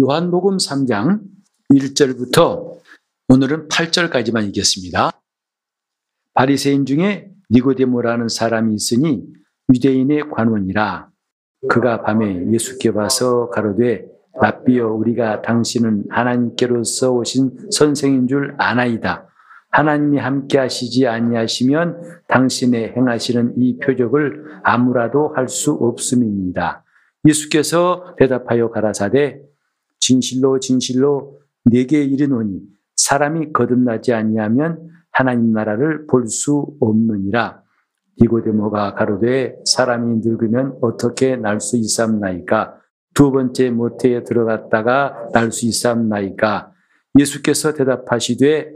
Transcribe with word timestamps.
요한복음 0.00 0.58
3장 0.58 1.22
1절부터 1.72 2.78
오늘은 3.30 3.66
8절까지만 3.66 4.46
읽겠습니다. 4.46 5.10
바리새인 6.34 6.86
중에 6.86 7.32
니고데모라는 7.50 8.28
사람이 8.28 8.76
있으니 8.76 9.24
유대인의 9.74 10.30
관원이라 10.30 11.08
그가 11.68 12.02
밤에 12.02 12.46
예수께 12.52 12.90
와서 12.90 13.50
가로되 13.50 14.06
라비여 14.40 14.86
우리가 14.86 15.42
당신은 15.42 16.04
하나님께로서 16.10 17.10
오신 17.14 17.70
선생인 17.72 18.28
줄 18.28 18.54
아나이다. 18.56 19.26
하나님이 19.70 20.18
함께 20.18 20.58
하시지 20.58 21.08
아니하시면 21.08 22.22
당신의 22.28 22.92
행하시는 22.96 23.54
이 23.56 23.78
표적을 23.78 24.60
아무라도 24.62 25.32
할 25.34 25.48
수 25.48 25.72
없음입니다. 25.72 26.84
예수께서 27.24 28.14
대답하여 28.16 28.70
가라사대 28.70 29.48
진실로 30.08 30.58
진실로 30.58 31.38
내게 31.66 32.02
이르노니 32.02 32.62
사람이 32.96 33.52
거듭나지 33.52 34.14
아니하면 34.14 34.88
하나님 35.12 35.52
나라를 35.52 36.06
볼 36.06 36.26
수 36.28 36.66
없느니라. 36.80 37.62
니고데모가 38.20 38.94
가로되 38.94 39.56
사람이 39.66 40.20
늙으면 40.24 40.78
어떻게 40.80 41.36
날 41.36 41.60
수 41.60 41.76
있삼나이까? 41.76 42.76
두 43.14 43.30
번째 43.30 43.70
모태에 43.70 44.24
들어갔다가 44.24 45.28
날 45.34 45.52
수 45.52 45.66
있삼나이까? 45.66 46.72
예수께서 47.18 47.74
대답하시되 47.74 48.72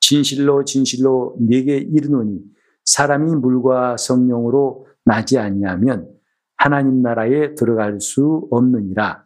진실로 0.00 0.64
진실로 0.64 1.36
네게 1.40 1.76
이르노니 1.76 2.40
사람이 2.86 3.36
물과 3.36 3.98
성령으로 3.98 4.86
나지 5.04 5.38
아니하면 5.38 6.08
하나님 6.56 7.02
나라에 7.02 7.54
들어갈 7.54 8.00
수 8.00 8.48
없느니라. 8.50 9.24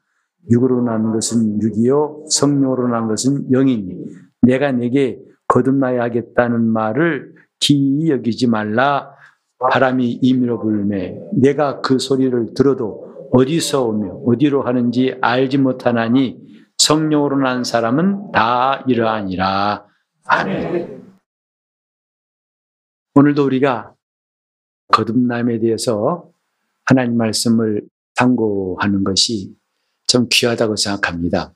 육으로 0.51 0.83
난 0.83 1.13
것은 1.13 1.61
육이요 1.63 2.27
성령으로 2.31 2.89
난 2.89 3.09
것은 3.09 3.51
영이니 3.51 4.05
내가 4.43 4.73
내게 4.73 5.19
거듭나야 5.49 6.03
하겠다는 6.03 6.63
말을 6.65 7.35
기이 7.61 8.11
여기지 8.11 8.47
말라. 8.47 9.15
바람이 9.59 10.19
임의로 10.21 10.61
불매 10.61 11.19
내가 11.33 11.81
그 11.81 11.99
소리를 11.99 12.55
들어도 12.55 13.29
어디서 13.33 13.85
오며 13.85 14.21
어디로 14.27 14.63
하는지 14.63 15.17
알지 15.21 15.59
못하나니 15.59 16.39
성령으로 16.77 17.39
난 17.39 17.65
사람은 17.65 18.33
다 18.33 18.85
이러하니라. 18.87 19.87
아멘. 20.27 21.03
오늘도 23.15 23.45
우리가 23.45 23.95
거듭남에 24.93 25.61
대해서 25.61 26.31
하나님 26.85 27.17
말씀을 27.17 27.83
상고하는 28.15 29.05
것이 29.05 29.55
좀 30.07 30.29
귀하다고 30.31 30.77
생각합니다. 30.77 31.55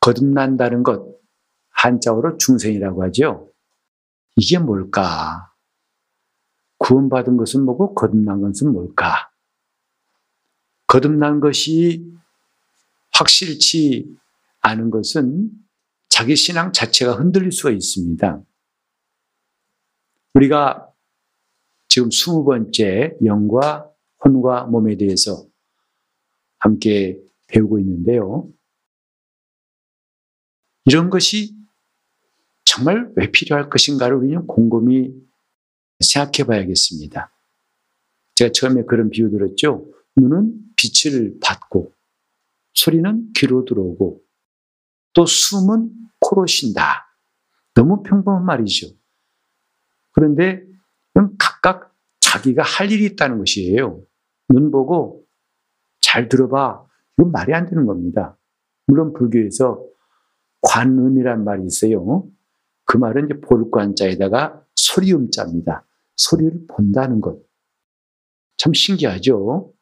거듭난다는 0.00 0.82
것, 0.82 1.18
한자어로 1.70 2.38
중생이라고 2.38 3.04
하죠. 3.04 3.52
이게 4.36 4.58
뭘까? 4.58 5.52
구원받은 6.78 7.36
것은 7.36 7.64
뭐고 7.64 7.94
거듭난 7.94 8.40
것은 8.40 8.72
뭘까? 8.72 9.30
거듭난 10.86 11.40
것이 11.40 12.06
확실치 13.12 14.16
않은 14.60 14.90
것은 14.90 15.50
자기 16.08 16.36
신앙 16.36 16.72
자체가 16.72 17.14
흔들릴 17.14 17.52
수가 17.52 17.70
있습니다. 17.70 18.42
우리가 20.34 20.88
지금 21.88 22.10
스무 22.10 22.44
번째 22.44 23.16
영과 23.24 23.90
혼과 24.24 24.64
몸에 24.64 24.96
대해서 24.96 25.47
함께 26.58 27.20
배우고 27.48 27.78
있는데요. 27.80 28.48
이런 30.84 31.10
것이 31.10 31.54
정말 32.64 33.12
왜 33.16 33.30
필요할 33.30 33.70
것인가를 33.70 34.16
우리는 34.16 34.46
곰곰이 34.46 35.12
생각해 36.00 36.46
봐야겠습니다. 36.46 37.32
제가 38.34 38.52
처음에 38.52 38.84
그런 38.84 39.10
비유 39.10 39.30
들었죠. 39.30 39.90
눈은 40.16 40.54
빛을 40.76 41.38
받고 41.42 41.92
소리는 42.74 43.32
귀로 43.36 43.64
들어오고 43.64 44.22
또 45.12 45.26
숨은 45.26 45.90
코로 46.20 46.46
쉰다. 46.46 47.16
너무 47.74 48.02
평범한 48.02 48.44
말이죠. 48.44 48.88
그런데 50.12 50.64
각각 51.38 51.96
자기가 52.20 52.62
할 52.62 52.92
일이 52.92 53.04
있다는 53.06 53.38
것이에요. 53.38 54.02
눈 54.48 54.70
보고 54.70 55.17
잘 56.00 56.28
들어봐. 56.28 56.86
이건 57.18 57.32
말이 57.32 57.52
안 57.54 57.66
되는 57.66 57.86
겁니다. 57.86 58.36
물론 58.86 59.12
불교에서 59.12 59.84
관음이란 60.62 61.44
말이 61.44 61.64
있어요. 61.66 62.26
그 62.84 62.96
말은 62.96 63.26
이제 63.26 63.40
볼관자에다가 63.40 64.64
소리음자입니다. 64.74 65.86
소리를 66.16 66.66
본다는 66.68 67.20
것. 67.20 67.38
참 68.56 68.72
신기하죠? 68.72 69.72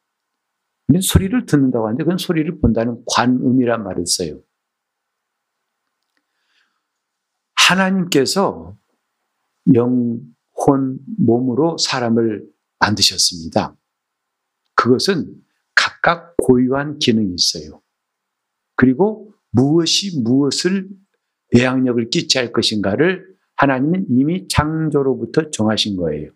근데 0.86 1.00
소리를 1.00 1.46
듣는다고 1.46 1.86
하는데 1.86 2.04
그건 2.04 2.18
소리를 2.18 2.60
본다는 2.60 3.02
관음이란 3.06 3.82
말을 3.82 4.06
써요. 4.06 4.40
하나님께서 7.54 8.76
영, 9.74 10.20
혼, 10.54 10.98
몸으로 11.18 11.76
사람을 11.78 12.46
만드셨습니다. 12.78 13.76
그것은 14.74 15.34
각각 15.86 16.36
고유한 16.38 16.98
기능이 16.98 17.32
있어요. 17.34 17.80
그리고 18.74 19.32
무엇이 19.52 20.20
무엇을 20.20 20.88
영향력을 21.56 22.10
끼치할 22.10 22.52
것인가를 22.52 23.24
하나님은 23.54 24.06
이미 24.10 24.48
창조로부터 24.48 25.50
정하신 25.50 25.96
거예요. 25.96 26.32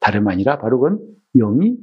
다름 0.00 0.26
아니라 0.26 0.58
바로 0.58 0.80
그건 0.80 1.16
영이 1.34 1.78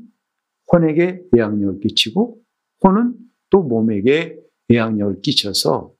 혼에게 0.71 1.23
영향력을 1.35 1.79
끼치고 1.79 2.41
혼은 2.83 3.15
또 3.49 3.63
몸에게 3.63 4.37
영향력을 4.69 5.21
끼쳐서 5.21 5.93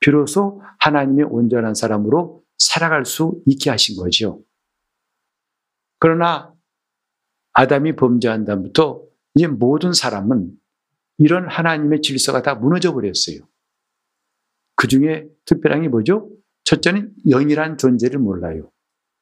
비로소 0.00 0.62
하나님의 0.80 1.26
온전한 1.26 1.74
사람으로 1.74 2.42
살아갈 2.56 3.04
수 3.04 3.42
있게 3.46 3.68
하신 3.68 3.96
거죠. 3.96 4.42
그러나 5.98 6.52
아담이 7.52 7.96
범죄한 7.96 8.44
다음부터 8.46 9.11
이제 9.34 9.46
모든 9.46 9.92
사람은 9.92 10.52
이런 11.18 11.48
하나님의 11.48 12.02
질서가 12.02 12.42
다 12.42 12.54
무너져 12.54 12.92
버렸어요. 12.92 13.38
그 14.76 14.88
중에 14.88 15.28
특별한 15.44 15.82
게 15.82 15.88
뭐죠? 15.88 16.30
첫째는 16.64 17.14
영이란 17.28 17.78
존재를 17.78 18.18
몰라요. 18.18 18.70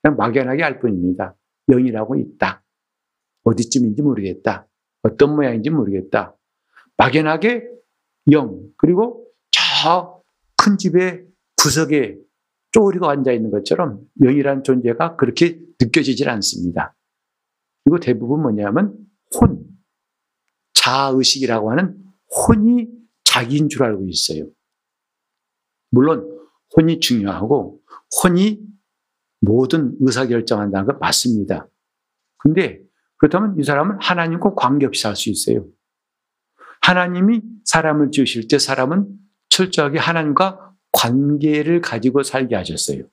그냥 0.02 0.16
막연하게 0.16 0.62
알 0.62 0.80
뿐입니다. 0.80 1.36
영이라고 1.68 2.16
있다. 2.16 2.62
어디쯤인지 3.44 4.02
모르겠다. 4.02 4.66
어떤 5.02 5.34
모양인지 5.34 5.70
모르겠다. 5.70 6.36
막연하게 6.96 7.68
영, 8.30 8.60
그리고 8.76 9.26
저 9.50 10.20
큰 10.62 10.76
집의 10.76 11.24
구석에 11.56 12.18
쪼그리고 12.72 13.08
앉아 13.08 13.32
있는 13.32 13.50
것처럼 13.50 14.00
영이란 14.22 14.62
존재가 14.62 15.16
그렇게 15.16 15.58
느껴지질 15.80 16.28
않습니다. 16.28 16.94
그리고 17.82 17.98
대부분 17.98 18.42
뭐냐면 18.42 18.94
혼, 19.40 19.64
자의식이라고 20.80 21.70
하는 21.70 21.96
혼이 22.30 22.88
자기인 23.24 23.68
줄 23.68 23.84
알고 23.84 24.08
있어요. 24.08 24.48
물론 25.90 26.26
혼이 26.76 27.00
중요하고 27.00 27.80
혼이 28.22 28.60
모든 29.40 29.96
의사결정한다는 30.00 30.86
건 30.86 30.98
맞습니다. 30.98 31.68
근데 32.38 32.80
그렇다면 33.18 33.56
이 33.58 33.62
사람은 33.62 33.98
하나님과 34.00 34.54
관계없이 34.54 35.02
살 35.02 35.16
수 35.16 35.30
있어요. 35.30 35.66
하나님이 36.82 37.42
사람을 37.64 38.10
지으실 38.10 38.48
때 38.48 38.58
사람은 38.58 39.06
철저하게 39.50 39.98
하나님과 39.98 40.74
관계를 40.92 41.80
가지고 41.82 42.22
살게 42.22 42.56
하셨어요. 42.56 43.04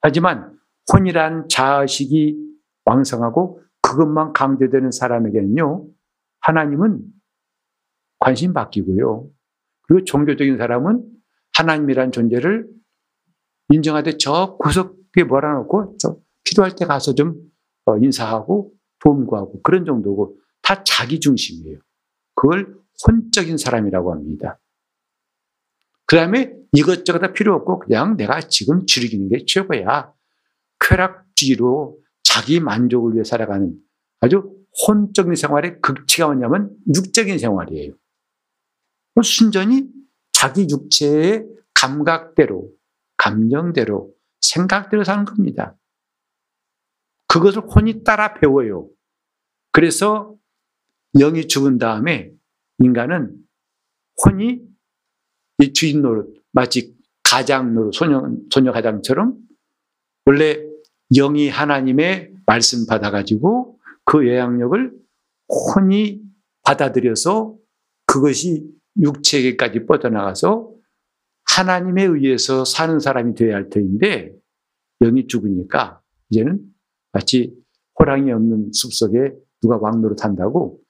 하지만 0.00 0.58
혼이란 0.92 1.48
자식이 1.48 2.36
왕성하고 2.84 3.62
그것만 3.82 4.32
강조되는 4.32 4.90
사람에게는요, 4.90 5.86
하나님은 6.40 7.02
관심 8.18 8.52
바뀌고요. 8.52 9.28
그리고 9.82 10.04
종교적인 10.04 10.58
사람은 10.58 11.04
하나님이란 11.54 12.12
존재를 12.12 12.68
인정하되 13.70 14.16
저 14.18 14.56
구석에 14.58 15.24
몰아놓고 15.24 15.96
저 15.98 16.16
필요할 16.44 16.74
때 16.76 16.84
가서 16.86 17.14
좀 17.14 17.34
어, 17.86 17.96
인사하고 17.96 18.72
도움 19.00 19.26
구하고 19.26 19.60
그런 19.62 19.84
정도고 19.84 20.36
다 20.62 20.82
자기 20.84 21.20
중심이에요. 21.20 21.78
그걸 22.34 22.76
혼적인 23.06 23.56
사람이라고 23.56 24.12
합니다. 24.12 24.58
그 26.06 26.16
다음에 26.16 26.54
이것저것 26.72 27.18
다 27.18 27.32
필요 27.32 27.54
없고 27.54 27.80
그냥 27.80 28.16
내가 28.16 28.40
지금 28.40 28.86
즐기는 28.86 29.28
게 29.28 29.44
최고야. 29.46 30.12
쾌락주의로 30.80 31.98
자기 32.22 32.60
만족을 32.60 33.14
위해 33.14 33.24
살아가는 33.24 33.74
아주 34.20 34.57
혼적인 34.86 35.34
생활의 35.34 35.80
극치가 35.80 36.26
뭐냐면 36.26 36.76
육적인 36.94 37.38
생활이에요. 37.38 37.94
순전히 39.22 39.88
자기 40.32 40.68
육체의 40.70 41.46
감각대로, 41.74 42.70
감정대로, 43.16 44.12
생각대로 44.40 45.02
사는 45.02 45.24
겁니다. 45.24 45.76
그것을 47.26 47.62
혼이 47.62 48.04
따라 48.04 48.34
배워요. 48.34 48.88
그래서 49.72 50.34
영이 51.18 51.48
죽은 51.48 51.78
다음에 51.78 52.30
인간은 52.78 53.36
혼이 54.24 54.60
이 55.58 55.72
주인 55.72 56.02
노릇, 56.02 56.34
마치 56.52 56.96
가장 57.24 57.74
노릇, 57.74 57.94
소녀, 57.94 58.30
소녀 58.50 58.72
가장처럼 58.72 59.36
원래 60.24 60.62
영이 61.14 61.48
하나님의 61.48 62.32
말씀 62.46 62.86
받아가지고 62.86 63.77
그 64.08 64.26
영향력을 64.26 64.90
혼이 65.48 66.22
받아들여서 66.62 67.54
그것이 68.06 68.66
육체에게까지 68.98 69.84
뻗어나가서 69.84 70.72
하나님에 71.44 72.04
의해서 72.04 72.64
사는 72.64 72.98
사람이 73.00 73.34
되어야 73.34 73.56
할 73.56 73.68
터인데 73.68 74.32
영이 75.00 75.26
죽으니까 75.26 76.00
이제는 76.30 76.58
마치 77.12 77.54
호랑이 78.00 78.32
없는 78.32 78.70
숲속에 78.72 79.34
누가 79.60 79.76
왕노릇 79.76 80.24
한다고 80.24 80.80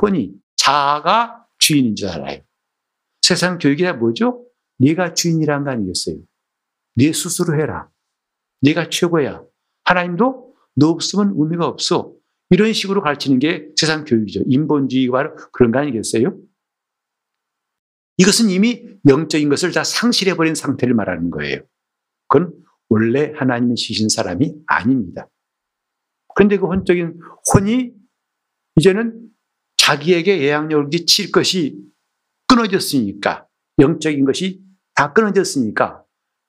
혼이 0.00 0.32
자아가 0.56 1.46
주인인 1.58 1.94
줄 1.94 2.08
알아요. 2.08 2.40
세상 3.20 3.58
교육이 3.58 3.82
다 3.82 3.92
뭐죠? 3.92 4.46
네가 4.78 5.12
주인이란 5.12 5.64
거 5.64 5.70
아니겠어요? 5.72 6.16
네 6.94 7.12
스스로 7.12 7.60
해라. 7.60 7.90
네가 8.62 8.88
최고야. 8.88 9.44
하나님도 9.84 10.54
너 10.76 10.88
없으면 10.88 11.34
의미가 11.36 11.66
없어. 11.66 12.14
이런 12.52 12.72
식으로 12.74 13.00
가르치는 13.02 13.38
게 13.38 13.68
세상 13.76 14.04
교육이죠. 14.04 14.42
인본주의가 14.46 15.12
바로 15.12 15.36
그런 15.52 15.72
거 15.72 15.78
아니겠어요? 15.78 16.38
이것은 18.18 18.50
이미 18.50 18.86
영적인 19.08 19.48
것을 19.48 19.72
다 19.72 19.84
상실해버린 19.84 20.54
상태를 20.54 20.94
말하는 20.94 21.30
거예요. 21.30 21.62
그건 22.28 22.52
원래 22.90 23.32
하나님이 23.34 23.74
주신 23.74 24.10
사람이 24.10 24.54
아닙니다. 24.66 25.30
그런데 26.34 26.58
그 26.58 26.66
혼적인 26.66 27.18
혼이 27.54 27.92
이제는 28.76 29.30
자기에게 29.78 30.42
예약력을 30.42 30.90
끼칠 30.90 31.32
것이 31.32 31.78
끊어졌으니까, 32.48 33.46
영적인 33.80 34.26
것이 34.26 34.62
다 34.94 35.14
끊어졌으니까, 35.14 36.04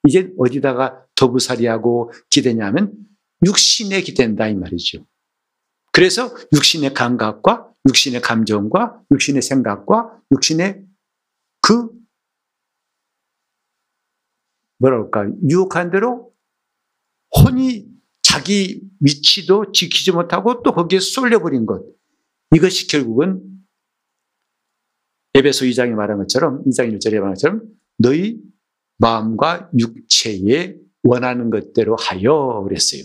이제 0.05 0.31
어디다가 0.37 1.05
더부살이하고 1.15 2.11
기대냐면 2.29 2.93
육신에 3.45 4.01
기댄다 4.01 4.49
이 4.49 4.55
말이죠. 4.55 5.05
그래서 5.93 6.35
육신의 6.51 6.93
감각과 6.93 7.71
육신의 7.87 8.21
감정과 8.21 9.01
육신의 9.11 9.41
생각과 9.41 10.19
육신의 10.31 10.83
그 11.61 11.89
뭐랄까 14.79 15.27
유혹한 15.47 15.91
대로 15.91 16.33
혼이 17.37 17.87
자기 18.21 18.81
위치도 18.99 19.71
지키지 19.71 20.11
못하고 20.11 20.63
또 20.63 20.73
거기에 20.73 20.99
쏠려버린 20.99 21.65
것 21.65 21.83
이것이 22.55 22.87
결국은 22.87 23.41
에베소 25.35 25.65
2장에 25.65 25.91
말한 25.91 26.17
것처럼 26.17 26.63
2장 26.65 26.91
1절에 26.95 27.15
말한 27.19 27.33
것처럼 27.35 27.61
너희 27.97 28.39
마음과 28.97 29.69
육체에 29.77 30.75
원하는 31.03 31.49
것대로 31.49 31.95
하여 31.97 32.63
그랬어요. 32.63 33.03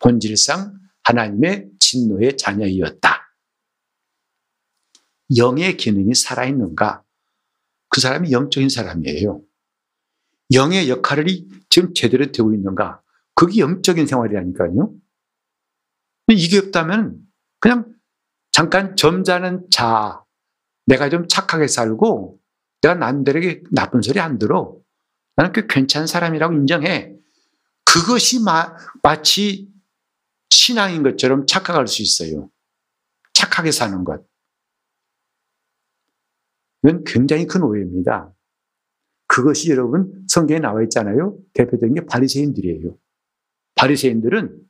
본질상 0.00 0.80
하나님의 1.04 1.70
진노의 1.78 2.36
자녀이었다. 2.36 3.34
영의 5.36 5.76
기능이 5.76 6.14
살아있는가? 6.14 7.02
그 7.88 8.00
사람이 8.00 8.32
영적인 8.32 8.68
사람이에요. 8.68 9.42
영의 10.52 10.88
역할이 10.88 11.48
지금 11.68 11.94
제대로 11.94 12.30
되고 12.32 12.52
있는가? 12.52 13.02
그게 13.34 13.60
영적인 13.60 14.06
생활이라니까요. 14.06 14.92
이게 16.28 16.58
없다면 16.58 17.18
그냥 17.58 17.94
잠깐 18.52 18.96
점잖은 18.96 19.68
자, 19.70 20.24
내가 20.86 21.08
좀 21.08 21.28
착하게 21.28 21.68
살고 21.68 22.38
내가 22.82 22.94
남들에게 22.94 23.64
나쁜 23.70 24.02
소리 24.02 24.18
안 24.20 24.38
들어. 24.38 24.76
나는 25.36 25.52
꽤 25.52 25.66
괜찮은 25.68 26.06
사람이라고 26.06 26.54
인정해. 26.54 27.14
그것이 27.84 28.42
마, 28.42 28.74
마치 29.02 29.68
신앙인 30.50 31.02
것처럼 31.02 31.46
착각할 31.46 31.86
수 31.86 32.02
있어요. 32.02 32.50
착하게 33.32 33.72
사는 33.72 34.04
것. 34.04 34.24
이건 36.82 37.04
굉장히 37.04 37.46
큰 37.46 37.62
오해입니다. 37.62 38.32
그것이 39.26 39.70
여러분 39.70 40.24
성경에 40.28 40.60
나와 40.60 40.82
있잖아요. 40.82 41.38
대표적인 41.54 41.94
게 41.94 42.06
바리새인들이에요. 42.06 42.96
바리새인들은 43.76 44.60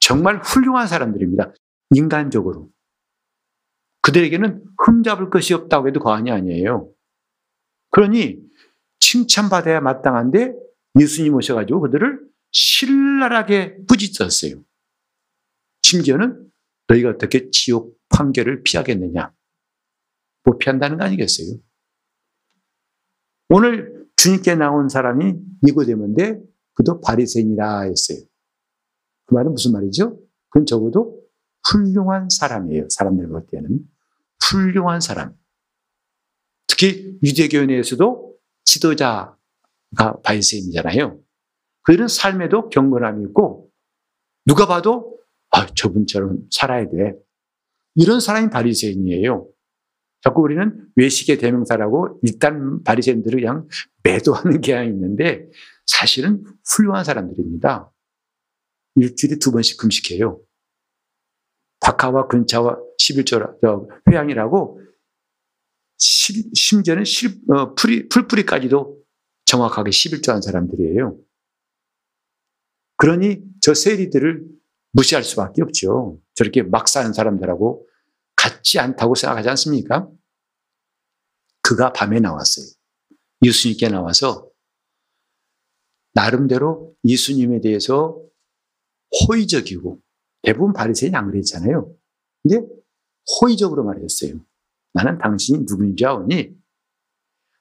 정말 0.00 0.40
훌륭한 0.40 0.86
사람들입니다. 0.86 1.52
인간적으로. 1.94 2.70
그들에게는 4.02 4.64
흠잡을 4.84 5.30
것이 5.30 5.54
없다고 5.54 5.88
해도 5.88 6.00
과언이 6.00 6.30
아니에요. 6.30 6.92
그러니 7.90 8.40
칭찬받아야 8.98 9.80
마땅한데 9.80 10.54
예수님 10.98 11.34
오셔가지고 11.34 11.80
그들을 11.82 12.31
신랄하게 12.52 13.84
부딪혔어요. 13.86 14.62
심지어는 15.82 16.50
너희가 16.88 17.10
어떻게 17.10 17.50
지옥 17.50 17.98
판결을 18.10 18.62
피하겠느냐. 18.62 19.32
못 20.44 20.58
피한다는 20.58 20.98
거 20.98 21.04
아니겠어요? 21.04 21.58
오늘 23.48 24.06
주님께 24.16 24.54
나온 24.54 24.88
사람이 24.88 25.34
니고데모인데 25.62 26.40
그도 26.74 27.00
바리새인이라 27.00 27.82
했어요. 27.82 28.18
그 29.26 29.34
말은 29.34 29.52
무슨 29.52 29.72
말이죠? 29.72 30.18
그건 30.48 30.66
적어도 30.66 31.22
훌륭한 31.70 32.28
사람이에요. 32.30 32.88
사람들 32.90 33.28
볼 33.28 33.46
때는. 33.46 33.80
훌륭한 34.42 35.00
사람. 35.00 35.36
특히 36.66 37.18
유대교 37.22 37.64
내에서도 37.66 38.36
지도자가 38.64 39.36
바리새인이잖아요. 40.24 41.20
그들은 41.82 42.08
삶에도 42.08 42.68
경건함이 42.68 43.24
있고 43.26 43.70
누가 44.46 44.66
봐도 44.66 45.18
아, 45.50 45.66
저분처럼 45.66 46.48
살아야 46.50 46.88
돼. 46.88 47.14
이런 47.94 48.20
사람이 48.20 48.50
바리새인이에요. 48.50 49.48
자꾸 50.22 50.40
우리는 50.42 50.88
외식의 50.96 51.38
대명사라고 51.38 52.20
일단 52.22 52.82
바리새인들을 52.84 53.40
그냥 53.40 53.68
매도하는 54.02 54.60
경향이 54.60 54.88
있는데 54.88 55.48
사실은 55.86 56.44
훌륭한 56.64 57.04
사람들입니다. 57.04 57.92
일주일에 58.94 59.36
두 59.38 59.50
번씩 59.50 59.78
금식해요. 59.78 60.40
박하와 61.80 62.28
근차와 62.28 62.78
11조 63.00 63.88
회양이라고 64.08 64.80
심지어는 65.98 67.04
실, 67.04 67.40
어, 67.48 67.74
풀뿌리까지도 67.74 69.02
정확하게 69.44 69.90
11조 69.90 70.32
한 70.32 70.40
사람들이에요. 70.40 71.16
그러니 73.02 73.42
저 73.60 73.74
세리들을 73.74 74.46
무시할 74.92 75.24
수밖에 75.24 75.60
없죠. 75.60 76.20
저렇게 76.34 76.62
막 76.62 76.86
사는 76.86 77.12
사람들하고 77.12 77.84
같지 78.36 78.78
않다고 78.78 79.16
생각하지 79.16 79.48
않습니까? 79.48 80.08
그가 81.62 81.92
밤에 81.92 82.20
나왔어요. 82.20 82.64
예수님께 83.44 83.88
나와서 83.88 84.48
나름대로 86.12 86.94
예수님에 87.04 87.60
대해서 87.60 88.22
호의적이고 89.28 90.00
대부분 90.42 90.72
바리새인이 90.72 91.16
안 91.16 91.28
그랬잖아요. 91.28 91.92
근데 92.44 92.64
호의적으로 93.40 93.82
말했어요. 93.82 94.34
나는 94.92 95.18
당신이 95.18 95.64
누구인지 95.68 96.06
아오니 96.06 96.54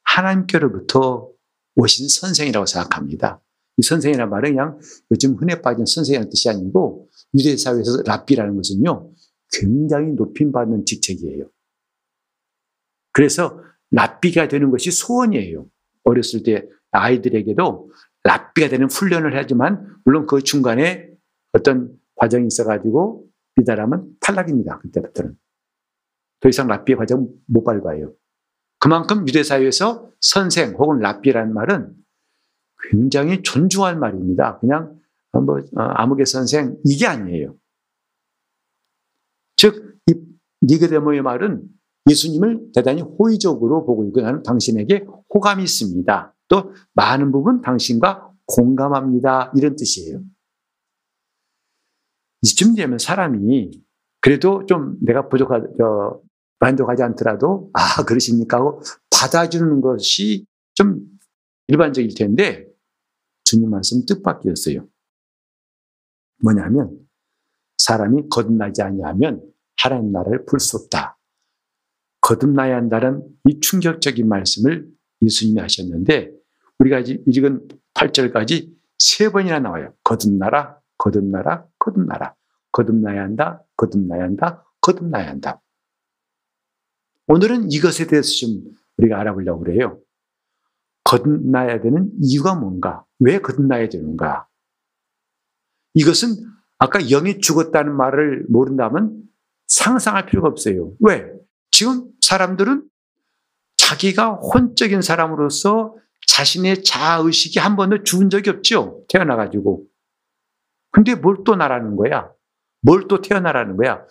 하나님께로부터 0.03 1.31
오신 1.77 2.09
선생이라고 2.09 2.67
생각합니다. 2.67 3.41
이 3.77 3.81
선생이라는 3.83 4.29
말은 4.29 4.51
그냥 4.51 4.79
요즘 5.11 5.35
흔해 5.35 5.61
빠진 5.61 5.85
선생이라는 5.85 6.29
뜻이 6.29 6.49
아니고 6.49 7.09
유대 7.37 7.55
사회에서 7.55 8.03
랍비라는 8.05 8.55
것은요 8.55 9.11
굉장히 9.51 10.11
높임 10.13 10.51
받는 10.51 10.85
직책이에요. 10.85 11.49
그래서 13.11 13.61
랍비가 13.91 14.47
되는 14.47 14.71
것이 14.71 14.91
소원이에요. 14.91 15.67
어렸을 16.03 16.43
때 16.43 16.65
아이들에게도 16.91 17.91
랍비가 18.23 18.69
되는 18.69 18.89
훈련을 18.89 19.35
하지만 19.35 19.95
물론 20.05 20.25
그 20.25 20.41
중간에 20.41 21.09
어떤 21.53 21.93
과정이 22.15 22.47
있어가지고 22.47 23.25
미달하면 23.55 24.09
탈락입니다. 24.19 24.79
그때부터는. 24.79 25.35
더 26.39 26.49
이상 26.49 26.67
랍비의 26.67 26.97
과정 26.97 27.27
못 27.47 27.63
밟아요. 27.63 28.13
그만큼 28.79 29.27
유대 29.27 29.43
사회에서 29.43 30.09
선생 30.19 30.71
혹은 30.71 30.99
랍비라는 30.99 31.53
말은 31.53 31.93
굉장히 32.89 33.41
존중할 33.41 33.97
말입니다. 33.97 34.59
그냥 34.59 34.99
뭐 35.33 35.59
어, 35.59 35.81
아무개 35.81 36.25
선생 36.25 36.77
이게 36.83 37.05
아니에요. 37.07 37.55
즉, 39.55 39.97
이 40.07 40.15
니그데모의 40.63 41.21
말은 41.21 41.63
예수님을 42.09 42.71
대단히 42.73 43.01
호의적으로 43.01 43.85
보고 43.85 44.05
있고 44.05 44.21
나는 44.21 44.41
당신에게 44.43 45.05
호감이 45.33 45.63
있습니다. 45.63 46.35
또 46.47 46.73
많은 46.93 47.31
부분 47.31 47.61
당신과 47.61 48.31
공감합니다. 48.47 49.53
이런 49.55 49.75
뜻이에요. 49.75 50.21
이쯤 52.41 52.75
되면 52.75 52.97
사람이 52.97 53.71
그래도 54.19 54.65
좀 54.65 54.97
내가 55.01 55.29
부족하, 55.29 55.61
저, 55.77 56.21
만족하지 56.59 57.03
않더라도, 57.03 57.69
아, 57.73 58.03
그러십니까? 58.03 58.57
하고 58.57 58.81
받아주는 59.09 59.81
것이 59.81 60.45
좀 60.75 60.99
일반적일 61.67 62.13
텐데, 62.15 62.67
주님 63.51 63.69
말씀 63.69 64.05
뜻밖이었어요. 64.05 64.87
뭐냐면, 66.41 66.97
사람이 67.77 68.29
거듭나지 68.29 68.81
아니하면 68.81 69.43
하나님 69.77 70.13
나라를 70.13 70.45
볼 70.45 70.59
수 70.59 70.77
없다. 70.77 71.17
거듭나야 72.21 72.77
한다는 72.77 73.27
이 73.49 73.59
충격적인 73.59 74.27
말씀을 74.27 74.87
예수님이 75.21 75.59
하셨는데, 75.59 76.31
우리가 76.79 76.99
읽은 76.99 77.67
8절까지 77.93 78.73
세 78.97 79.29
번이나 79.29 79.59
나와요. 79.59 79.93
거듭나라, 80.03 80.79
거듭나라, 80.97 81.67
거듭나라. 81.77 82.35
거듭나야 82.71 83.21
한다, 83.23 83.65
거듭나야 83.75 84.23
한다, 84.23 84.63
거듭나야 84.79 85.27
한다. 85.27 85.61
오늘은 87.27 87.69
이것에 87.71 88.07
대해서 88.07 88.29
좀 88.29 88.63
우리가 88.97 89.19
알아보려고 89.19 89.63
그래요. 89.63 89.99
거듭나야 91.03 91.81
되는 91.81 92.11
이유가 92.21 92.55
뭔가? 92.55 93.03
왜 93.21 93.39
거듭나야 93.39 93.87
되는가? 93.89 94.47
이것은 95.93 96.35
아까 96.77 96.99
영이 96.99 97.39
죽었다는 97.39 97.95
말을 97.95 98.45
모른다면 98.49 99.21
상상할 99.67 100.25
필요가 100.25 100.47
없어요. 100.49 100.93
왜? 100.99 101.25
지금 101.71 102.09
사람들은 102.21 102.87
자기가 103.77 104.33
혼적인 104.35 105.01
사람으로서 105.01 105.95
자신의 106.27 106.83
자아의식이 106.83 107.59
한 107.59 107.75
번도 107.75 108.03
죽은 108.03 108.29
적이 108.29 108.49
없죠. 108.51 109.03
태어나가지고. 109.09 109.85
근데 110.91 111.15
뭘 111.15 111.43
또 111.45 111.55
나라는 111.55 111.95
거야? 111.95 112.31
뭘 112.81 113.07
또 113.07 113.21
태어나라는 113.21 113.77
거야? 113.77 114.05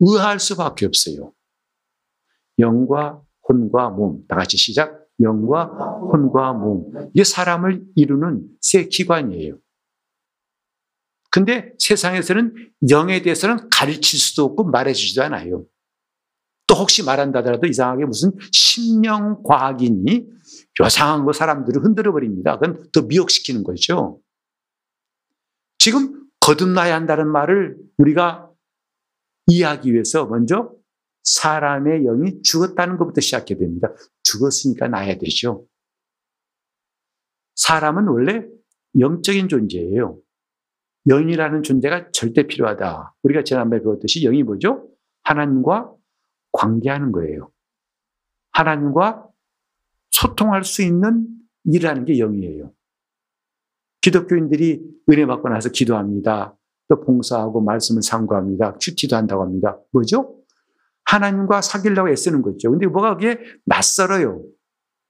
의아할 0.00 0.38
수밖에 0.40 0.86
없어요. 0.86 1.32
영과 2.58 3.22
혼과 3.48 3.90
몸. 3.90 4.26
다 4.28 4.36
같이 4.36 4.56
시작. 4.56 5.03
영과 5.20 5.66
혼과 5.66 6.52
몸. 6.54 6.92
이게 7.14 7.24
사람을 7.24 7.82
이루는 7.94 8.46
세 8.60 8.86
기관이에요. 8.86 9.58
근데 11.30 11.72
세상에서는 11.78 12.54
영에 12.90 13.22
대해서는 13.22 13.68
가르칠 13.70 14.18
수도 14.18 14.44
없고 14.44 14.64
말해주지도 14.64 15.22
않아요. 15.24 15.64
또 16.66 16.74
혹시 16.74 17.04
말한다더라도 17.04 17.66
이상하게 17.66 18.04
무슨 18.06 18.32
심령과학이니 18.52 20.26
요상한 20.80 21.24
거 21.24 21.32
사람들을 21.32 21.84
흔들어 21.84 22.12
버립니다. 22.12 22.58
그건 22.58 22.84
더 22.92 23.02
미혹시키는 23.02 23.64
거죠. 23.64 24.20
지금 25.78 26.24
거듭나야 26.40 26.94
한다는 26.94 27.28
말을 27.30 27.76
우리가 27.98 28.50
이해하기 29.46 29.92
위해서 29.92 30.26
먼저 30.26 30.72
사람의 31.24 32.04
영이 32.04 32.42
죽었다는 32.42 32.96
것부터 32.96 33.20
시작해야 33.20 33.58
됩니다. 33.58 33.92
죽었으니까 34.24 34.88
나야 34.88 35.16
되죠. 35.18 35.66
사람은 37.54 38.08
원래 38.08 38.46
영적인 38.98 39.48
존재예요. 39.48 40.18
영이라는 41.06 41.62
존재가 41.62 42.10
절대 42.12 42.46
필요하다. 42.46 43.14
우리가 43.22 43.44
지난번에 43.44 43.82
배웠듯이 43.82 44.22
영이 44.22 44.42
뭐죠? 44.42 44.88
하나님과 45.22 45.92
관계하는 46.52 47.12
거예요. 47.12 47.50
하나님과 48.52 49.28
소통할 50.10 50.64
수 50.64 50.82
있는 50.82 51.26
일이라는 51.64 52.04
게 52.04 52.18
영이에요. 52.18 52.72
기독교인들이 54.00 54.82
은혜 55.10 55.26
받고 55.26 55.48
나서 55.48 55.70
기도합니다. 55.70 56.56
또 56.88 57.00
봉사하고 57.00 57.60
말씀을 57.62 58.02
상고합니다. 58.02 58.78
큐티도 58.78 59.16
한다고 59.16 59.42
합니다. 59.42 59.78
뭐죠? 59.92 60.43
하나님과 61.14 61.62
사귀려고 61.62 62.08
애쓰는 62.10 62.42
거죠. 62.42 62.70
근데 62.70 62.86
뭐가 62.86 63.16
그게 63.16 63.38
낯설어요. 63.64 64.42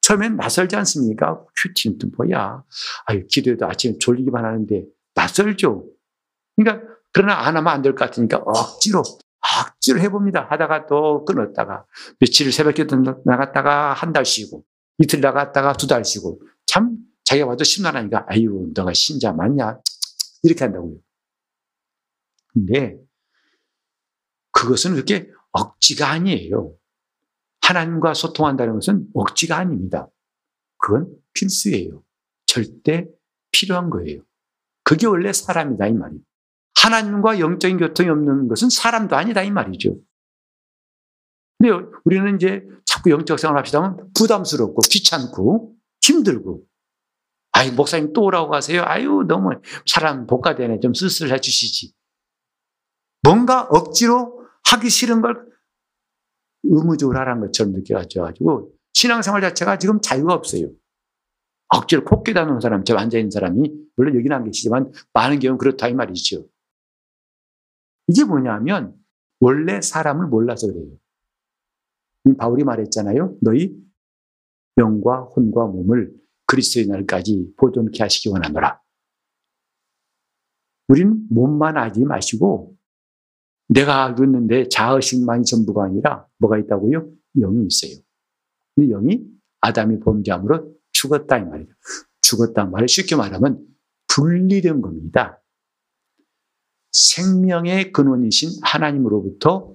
처음엔 0.02 0.36
낯설지 0.36 0.76
않습니까? 0.76 1.42
큐티는 1.62 1.98
또 1.98 2.08
뭐야? 2.16 2.62
아유, 3.06 3.26
기도해도 3.26 3.66
아침에 3.66 3.98
졸리기만 3.98 4.44
하는데 4.44 4.84
낯설죠. 5.14 5.86
그러니까, 6.56 6.86
그러나 7.12 7.38
안 7.46 7.56
하면 7.56 7.72
안 7.72 7.82
될 7.82 7.94
것 7.94 8.04
같으니까 8.04 8.38
억지로, 8.44 9.02
억지로 9.40 10.00
해봅니다. 10.00 10.46
하다가 10.50 10.86
또 10.86 11.24
끊었다가, 11.24 11.84
며칠 12.20 12.52
새벽에 12.52 12.84
나갔다가 13.24 13.92
한 13.94 14.12
달 14.12 14.24
쉬고, 14.26 14.64
이틀 14.98 15.20
나갔다가 15.20 15.72
두 15.72 15.86
달 15.86 16.04
쉬고, 16.04 16.40
참 16.66 16.96
자기가 17.24 17.46
봐도 17.46 17.64
심란하니까, 17.64 18.26
아유, 18.28 18.70
너가 18.74 18.92
신자 18.92 19.32
맞냐? 19.32 19.78
이렇게 20.42 20.64
한다고요. 20.64 20.96
근데 22.52 22.96
그것은 24.52 24.92
그렇게 24.94 25.30
억지가 25.54 26.10
아니에요. 26.10 26.74
하나님과 27.62 28.12
소통한다는 28.12 28.74
것은 28.74 29.08
억지가 29.14 29.56
아닙니다. 29.56 30.08
그건 30.76 31.08
필수예요. 31.32 32.02
절대 32.46 33.06
필요한 33.50 33.88
거예요. 33.88 34.20
그게 34.82 35.06
원래 35.06 35.32
사람이다, 35.32 35.86
이 35.86 35.92
말이에요. 35.94 36.20
하나님과 36.76 37.38
영적인 37.38 37.78
교통이 37.78 38.10
없는 38.10 38.48
것은 38.48 38.68
사람도 38.68 39.16
아니다, 39.16 39.42
이 39.42 39.50
말이죠. 39.50 39.96
근데 41.58 41.86
우리는 42.04 42.36
이제 42.36 42.66
자꾸 42.84 43.10
영적 43.10 43.38
생활 43.38 43.56
합시다 43.56 43.82
하면 43.82 44.10
부담스럽고 44.12 44.82
귀찮고 44.90 45.74
힘들고 46.02 46.66
아이, 47.52 47.70
목사님 47.70 48.12
또 48.12 48.24
오라고 48.24 48.50
가세요? 48.50 48.82
아유, 48.84 49.24
너무 49.28 49.50
사람 49.86 50.26
복가되네. 50.26 50.80
좀 50.80 50.92
쓸쓸해 50.92 51.38
주시지. 51.40 51.94
뭔가 53.22 53.62
억지로 53.70 54.43
하기 54.74 54.90
싫은 54.90 55.20
걸 55.20 55.48
의무적으로 56.64 57.18
하라는 57.20 57.42
것처럼 57.42 57.72
느껴가지고 57.72 58.72
신앙생활 58.92 59.40
자체가 59.42 59.78
지금 59.78 60.00
자유가 60.00 60.34
없어요. 60.34 60.70
억지로 61.68 62.04
콧기다 62.04 62.44
놓은 62.44 62.60
사람, 62.60 62.84
저 62.84 62.96
앉아있는 62.96 63.30
사람이 63.30 63.72
물론 63.96 64.16
여기는 64.16 64.36
안 64.36 64.44
계시지만 64.44 64.92
많은 65.12 65.38
경우는 65.38 65.58
그렇다 65.58 65.88
이 65.88 65.94
말이죠. 65.94 66.46
이게 68.08 68.24
뭐냐면 68.24 68.94
원래 69.40 69.80
사람을 69.80 70.26
몰라서 70.26 70.66
그래요. 70.68 70.96
바울이 72.38 72.64
말했잖아요. 72.64 73.38
너희 73.42 73.76
영과 74.78 75.20
혼과 75.22 75.66
몸을 75.66 76.14
그리스도의 76.46 76.86
날까지 76.86 77.54
보존케 77.56 78.02
하시기 78.02 78.28
원하노라. 78.28 78.80
우리는 80.88 81.26
몸만 81.30 81.76
알지 81.76 82.04
마시고 82.04 82.73
내가 83.68 84.04
알고 84.04 84.24
있는데 84.24 84.68
자의식만이 84.68 85.44
전부가 85.44 85.84
아니라 85.84 86.26
뭐가 86.38 86.58
있다고요? 86.58 87.08
영이 87.36 87.66
있어요. 87.66 88.00
근데 88.74 88.92
영이 88.92 89.24
아담이 89.60 90.00
범죄함으로 90.00 90.74
죽었다 90.92 91.38
이 91.38 91.44
말이죠. 91.44 91.72
죽었다 92.20 92.66
말을 92.66 92.88
쉽게 92.88 93.16
말하면 93.16 93.66
분리된 94.08 94.80
겁니다. 94.80 95.42
생명의 96.92 97.92
근원이신 97.92 98.60
하나님으로부터 98.62 99.74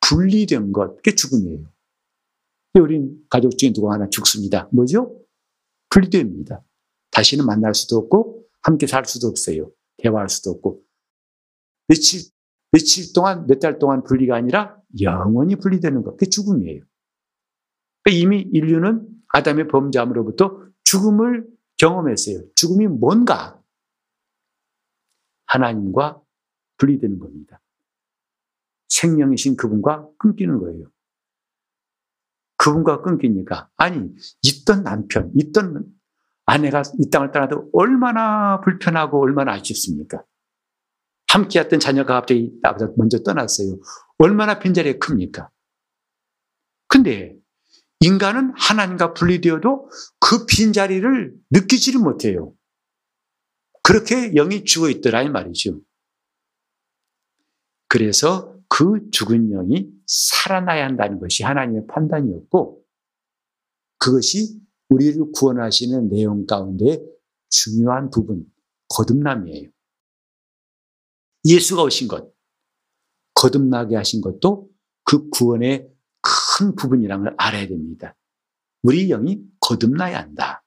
분리된 0.00 0.72
것, 0.72 0.96
그게 0.96 1.14
죽음이에요. 1.14 1.70
우린 2.74 3.24
가족 3.30 3.56
중에 3.56 3.72
누가 3.72 3.94
하나 3.94 4.08
죽습니다. 4.10 4.68
뭐죠? 4.72 5.18
분리됩니다. 5.90 6.62
다시는 7.10 7.46
만날 7.46 7.74
수도 7.74 7.96
없고 7.96 8.44
함께 8.62 8.86
살 8.86 9.04
수도 9.06 9.28
없어요. 9.28 9.70
대화할 9.98 10.28
수도 10.28 10.50
없고 10.50 10.82
며칠 11.88 12.20
며칠 12.76 13.12
동안 13.14 13.46
몇 13.46 13.58
달 13.58 13.78
동안 13.78 14.02
분리가 14.04 14.36
아니라 14.36 14.78
영원히 15.00 15.56
분리되는 15.56 16.02
것. 16.02 16.12
그게 16.12 16.26
죽음이에요. 16.28 16.84
그러니까 18.02 18.22
이미 18.22 18.40
인류는 18.52 19.08
아담의 19.32 19.68
범죄함으로부터 19.68 20.62
죽음을 20.84 21.48
경험했어요. 21.78 22.42
죽음이 22.54 22.86
뭔가 22.86 23.60
하나님과 25.46 26.20
분리되는 26.76 27.18
겁니다. 27.18 27.62
생명이신 28.88 29.56
그분과 29.56 30.08
끊기는 30.18 30.58
거예요. 30.58 30.90
그분과 32.58 33.02
끊기니까 33.02 33.70
아니 33.76 34.14
있던 34.42 34.82
남편, 34.82 35.32
있던 35.34 35.84
아내가 36.44 36.82
이 36.98 37.10
땅을 37.10 37.32
떠나도 37.32 37.70
얼마나 37.72 38.60
불편하고 38.60 39.20
얼마나 39.20 39.52
아쉽습니까? 39.52 40.24
함께 41.36 41.60
했던 41.60 41.78
자녀가 41.78 42.14
갑자기 42.14 42.50
먼저 42.96 43.22
떠났어요. 43.22 43.78
얼마나 44.16 44.58
빈자리가 44.58 44.98
큽니까? 44.98 45.50
근데 46.88 47.36
인간은 48.00 48.54
하나님과 48.56 49.12
분리되어도 49.12 49.90
그 50.18 50.46
빈자리를 50.46 51.34
느끼지를 51.50 52.00
못해요. 52.00 52.54
그렇게 53.82 54.32
영이 54.32 54.64
죽어 54.64 54.88
있더라 54.88 55.22
이 55.22 55.28
말이죠. 55.28 55.82
그래서 57.88 58.56
그 58.70 59.10
죽은 59.10 59.50
영이 59.50 59.90
살아나야 60.06 60.86
한다는 60.86 61.20
것이 61.20 61.42
하나님의 61.44 61.86
판단이었고 61.86 62.82
그것이 63.98 64.58
우리를 64.88 65.32
구원하시는 65.32 66.08
내용 66.08 66.46
가운데 66.46 67.04
중요한 67.50 68.08
부분, 68.08 68.46
거듭남이에요. 68.88 69.75
예수가 71.46 71.82
오신 71.84 72.08
것, 72.08 72.32
거듭나게 73.34 73.96
하신 73.96 74.20
것도 74.20 74.68
그 75.04 75.28
구원의 75.30 75.88
큰 76.58 76.74
부분이라는 76.74 77.24
걸 77.24 77.34
알아야 77.38 77.68
됩니다. 77.68 78.16
우리 78.82 79.08
영이 79.08 79.40
거듭나야 79.60 80.18
한다. 80.18 80.64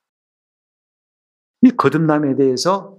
이 1.62 1.72
거듭남에 1.72 2.36
대해서 2.36 2.98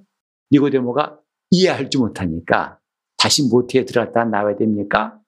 니고데모가 0.52 1.18
이해할지 1.50 1.98
못하니까 1.98 2.78
다시 3.16 3.48
모태에 3.48 3.84
들어갔다 3.84 4.24
나와야 4.24 4.56
됩니까? 4.56 5.18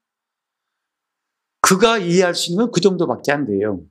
그가 1.62 1.98
이해할 1.98 2.34
수 2.34 2.50
있는 2.50 2.66
건 2.66 2.72
그 2.72 2.80
정도밖에 2.80 3.32
안 3.32 3.46
돼요. 3.46 3.82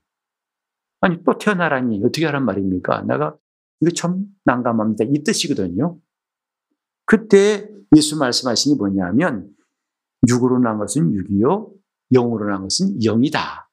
아니 1.00 1.24
또 1.24 1.38
태어나라니 1.38 2.02
어떻게 2.04 2.26
하란 2.26 2.46
말입니까? 2.46 3.04
내가 3.04 3.36
이거 3.80 3.92
참 3.92 4.26
난감합니다. 4.46 5.06
이 5.06 5.24
뜻이거든요. 5.24 5.98
그때 7.12 7.68
예수 7.98 8.18
말씀하신 8.18 8.74
게 8.74 8.78
뭐냐면 8.78 9.54
육으로 10.30 10.60
난 10.60 10.78
것은 10.78 11.14
육이요 11.14 11.70
영으로 12.14 12.50
난 12.50 12.62
것은 12.62 13.02
영이다. 13.02 13.70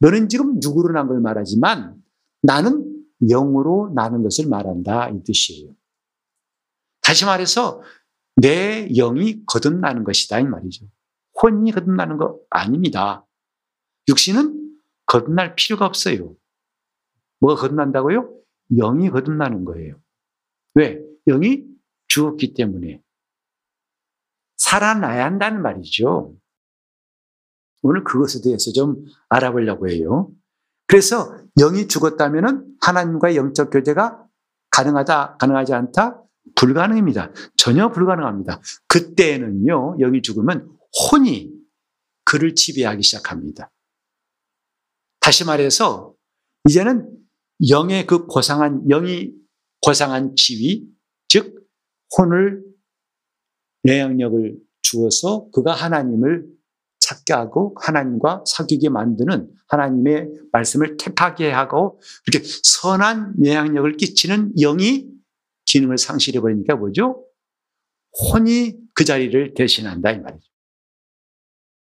너는 0.00 0.28
지금 0.28 0.60
육으로 0.60 0.92
난 0.92 1.06
걸 1.06 1.20
말하지만 1.20 2.02
나는 2.42 3.04
영으로 3.20 3.92
나는 3.94 4.24
것을 4.24 4.48
말한다 4.48 5.10
이 5.10 5.22
뜻이에요. 5.22 5.72
다시 7.02 7.24
말해서 7.24 7.82
내 8.34 8.88
영이 8.88 9.44
거듭나는 9.46 10.02
것이다 10.02 10.40
이 10.40 10.44
말이죠. 10.44 10.86
혼이 11.40 11.70
거듭나는 11.70 12.16
거 12.16 12.40
아닙니다. 12.50 13.24
육신은 14.08 14.76
거듭날 15.06 15.54
필요가 15.54 15.86
없어요. 15.86 16.34
뭐가 17.38 17.60
거듭난다고요? 17.60 18.28
영이 18.76 19.10
거듭나는 19.10 19.64
거예요. 19.66 20.00
왜? 20.74 21.00
영이 21.28 21.71
죽었기 22.12 22.52
때문에. 22.54 23.02
살아나야 24.56 25.24
한다는 25.24 25.62
말이죠. 25.62 26.36
오늘 27.82 28.04
그것에 28.04 28.40
대해서 28.44 28.70
좀 28.72 29.04
알아보려고 29.28 29.88
해요. 29.88 30.30
그래서 30.86 31.34
영이 31.56 31.88
죽었다면 31.88 32.76
하나님과의 32.80 33.36
영적 33.36 33.70
교제가 33.70 34.26
가능하다, 34.70 35.38
가능하지 35.38 35.72
않다? 35.72 36.22
불가능입니다. 36.54 37.32
전혀 37.56 37.90
불가능합니다. 37.90 38.60
그때는요, 38.88 39.96
영이 39.98 40.20
죽으면 40.22 40.70
혼이 41.10 41.50
그를 42.24 42.54
지배하기 42.54 43.02
시작합니다. 43.02 43.70
다시 45.20 45.44
말해서 45.46 46.14
이제는 46.68 47.10
영의 47.70 48.06
그 48.06 48.26
고상한 48.26 48.86
영이 48.86 49.32
고상한 49.80 50.34
지위, 50.36 50.86
즉 51.28 51.61
혼을 52.16 52.62
영향력을 53.86 54.56
주어서 54.82 55.48
그가 55.52 55.72
하나님을 55.72 56.46
찾게 57.00 57.32
하고 57.32 57.74
하나님과 57.80 58.44
사귀게 58.46 58.88
만드는 58.88 59.50
하나님의 59.68 60.30
말씀을 60.52 60.96
택하게 60.96 61.50
하고 61.50 62.00
이렇게 62.26 62.46
선한 62.62 63.44
영향력을 63.44 63.96
끼치는 63.96 64.54
영이 64.56 65.08
기능을 65.66 65.98
상실해 65.98 66.40
버리니까 66.40 66.76
뭐죠? 66.76 67.26
혼이 68.12 68.76
그 68.94 69.04
자리를 69.04 69.54
대신한다 69.54 70.12
이 70.12 70.20
말이죠. 70.20 70.46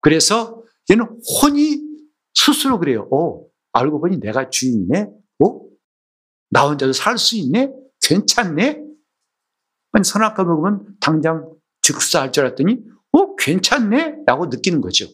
그래서 0.00 0.62
얘는 0.90 1.04
혼이 1.42 1.80
스스로 2.34 2.78
그래요. 2.78 3.08
어, 3.12 3.44
알고 3.72 4.00
보니 4.00 4.20
내가 4.20 4.48
주인이네. 4.50 5.08
어? 5.44 5.60
나 6.50 6.68
혼자도 6.68 6.92
살 6.92 7.18
수 7.18 7.36
있네? 7.36 7.72
괜찮네? 8.02 8.82
아니, 9.92 10.04
선악과 10.04 10.44
먹으면 10.44 10.96
당장 11.00 11.50
즉사할 11.82 12.32
줄 12.32 12.44
알았더니, 12.44 12.82
어, 13.12 13.36
괜찮네? 13.36 14.24
라고 14.26 14.46
느끼는 14.46 14.80
거죠. 14.80 15.06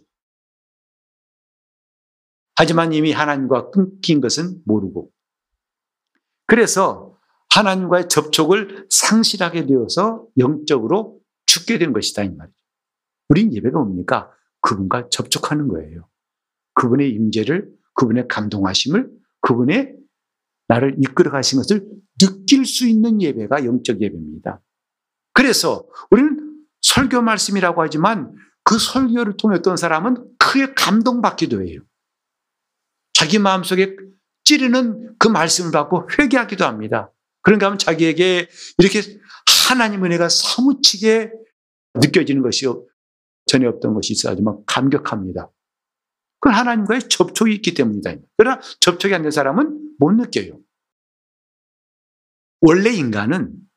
하지만 2.56 2.92
이미 2.92 3.12
하나님과 3.12 3.70
끊긴 3.70 4.20
것은 4.20 4.62
모르고. 4.64 5.10
그래서 6.46 7.16
하나님과의 7.50 8.08
접촉을 8.08 8.86
상실하게 8.90 9.66
되어서 9.66 10.26
영적으로 10.38 11.20
죽게 11.46 11.78
된 11.78 11.92
것이다, 11.92 12.24
이 12.24 12.30
말이죠. 12.30 12.56
우린 13.28 13.54
예배가 13.54 13.78
뭡니까? 13.78 14.30
그분과 14.60 15.08
접촉하는 15.10 15.68
거예요. 15.68 16.08
그분의 16.74 17.10
임재를, 17.10 17.70
그분의 17.94 18.28
감동하심을, 18.28 19.10
그분의 19.40 19.96
나를 20.68 20.96
이끌어 20.98 21.30
가신 21.30 21.58
것을 21.58 21.88
느낄 22.20 22.64
수 22.66 22.86
있는 22.86 23.22
예배가 23.22 23.64
영적 23.64 24.00
예배입니다. 24.00 24.60
그래서 25.38 25.86
우리는 26.10 26.64
설교 26.80 27.22
말씀이라고 27.22 27.80
하지만 27.80 28.34
그 28.64 28.76
설교를 28.76 29.36
통해 29.36 29.54
어떤 29.54 29.76
사람은 29.76 30.36
크게 30.36 30.74
감동받기도 30.74 31.62
해요. 31.64 31.80
자기 33.12 33.38
마음속에 33.38 33.94
찌르는 34.42 35.14
그 35.16 35.28
말씀을 35.28 35.70
받고 35.70 36.08
회개하기도 36.18 36.64
합니다. 36.64 37.12
그런가 37.42 37.66
하면 37.66 37.78
자기에게 37.78 38.48
이렇게 38.78 39.00
하나님 39.68 40.04
은혜가 40.04 40.28
사무치게 40.28 41.30
느껴지는 41.94 42.42
것이 42.42 42.66
전혀 43.46 43.68
없던 43.68 43.94
것이 43.94 44.14
있어야지만 44.14 44.64
감격합니다. 44.66 45.52
그건 46.40 46.58
하나님과의 46.58 47.08
접촉이 47.08 47.54
있기 47.54 47.74
때문이다. 47.74 48.12
그러나 48.36 48.60
접촉이 48.80 49.14
안 49.14 49.22
된 49.22 49.30
사람은 49.30 49.94
못 50.00 50.10
느껴요. 50.10 50.58
원래 52.60 52.90
인간은 52.90 53.67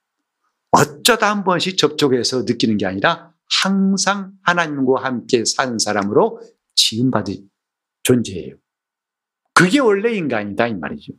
어쩌다 0.72 1.30
한 1.30 1.44
번씩 1.44 1.78
접촉해서 1.78 2.44
느끼는 2.44 2.78
게 2.78 2.86
아니라 2.86 3.34
항상 3.64 4.32
하나님과 4.44 5.04
함께 5.04 5.44
사는 5.46 5.78
사람으로 5.78 6.42
지음받은 6.76 7.50
존재예요. 8.04 8.56
그게 9.54 9.80
원래 9.80 10.14
인간이다 10.14 10.68
이 10.68 10.76
말이죠. 10.76 11.14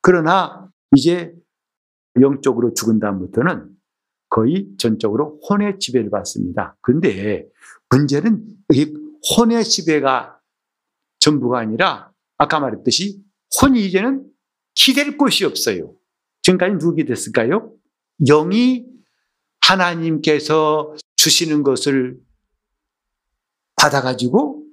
그러나 0.00 0.70
이제 0.96 1.34
영적으로 2.20 2.72
죽은 2.72 3.00
다음부터는 3.00 3.76
거의 4.30 4.68
전적으로 4.78 5.40
혼의 5.48 5.78
지배를 5.78 6.10
받습니다. 6.10 6.76
그런데 6.80 7.46
문제는 7.90 8.46
이 8.72 8.94
혼의 9.36 9.64
지배가 9.64 10.38
전부가 11.18 11.58
아니라 11.58 12.12
아까 12.36 12.60
말했듯이 12.60 13.22
혼이 13.60 13.84
이제는 13.86 14.30
기댈 14.74 15.16
곳이 15.16 15.44
없어요. 15.44 15.96
지금까지 16.42 16.78
누구 16.78 16.94
기댔을까요? 16.94 17.77
영이 18.26 18.86
하나님께서 19.60 20.94
주시는 21.16 21.62
것을 21.62 22.18
받아가지고 23.76 24.64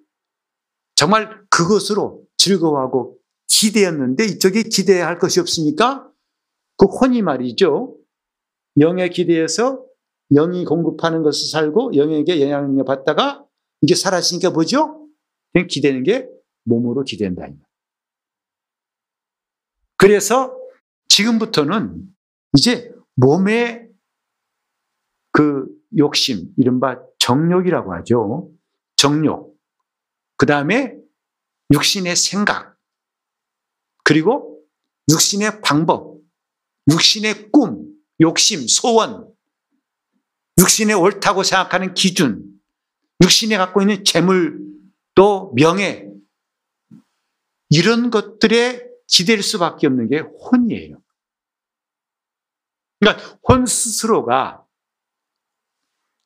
정말 0.95 1.45
그것으로 1.49 2.25
즐거워하고 2.38 3.17
기대였는데 3.47 4.25
이쪽에 4.25 4.63
기대할 4.63 5.19
것이 5.19 5.39
없으니까 5.39 6.10
그 6.77 6.86
혼이 6.86 7.21
말이죠. 7.21 7.97
영에 8.79 9.10
기대해서 9.10 9.86
영이 10.31 10.65
공급하는 10.65 11.23
것을 11.23 11.49
살고 11.49 11.95
영에게 11.95 12.41
영향력 12.41 12.86
받다가 12.86 13.45
이게 13.81 13.95
사라지니까 13.95 14.49
뭐죠? 14.51 15.08
기대는 15.69 16.03
게 16.03 16.27
몸으로 16.63 17.03
기댄다. 17.03 17.47
그래서 19.97 20.58
지금부터는 21.08 22.03
이제 22.58 22.94
몸의 23.15 23.89
그 25.32 25.67
욕심, 25.97 26.54
이른바 26.58 26.99
정욕이라고 27.19 27.93
하죠. 27.95 28.51
정욕. 28.95 29.56
그 30.38 30.45
다음에 30.45 30.95
육신의 31.73 32.15
생각. 32.15 32.78
그리고 34.04 34.62
육신의 35.10 35.62
방법. 35.62 36.19
육신의 36.91 37.51
꿈, 37.51 37.86
욕심, 38.21 38.67
소원. 38.67 39.34
육신의 40.60 40.95
옳다고 40.95 41.43
생각하는 41.43 41.93
기준. 41.93 42.43
육신에 43.23 43.58
갖고 43.58 43.82
있는 43.82 44.04
재물, 44.04 44.60
또 45.15 45.54
명예. 45.56 46.10
이런 47.69 48.12
것들에 48.12 48.86
기댈 49.08 49.41
수밖에 49.41 49.88
없는 49.88 50.10
게 50.10 50.19
혼이에요. 50.19 51.01
그러니까 53.06 53.39
혼 53.48 53.68
스스로가 53.68 54.65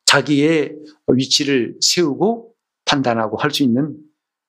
자기의 0.06 0.78
위치를 1.08 1.78
세우고 1.82 2.56
판단하고 2.86 3.38
할 3.38 3.52
수 3.52 3.64
있는 3.64 3.98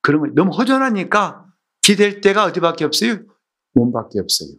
그런 0.01 0.21
거 0.23 0.29
너무 0.35 0.53
허전하니까 0.53 1.53
기댈 1.83 2.21
데가 2.21 2.45
어디밖에 2.45 2.85
없어요? 2.85 3.19
몸밖에 3.73 4.21
없어요. 4.21 4.51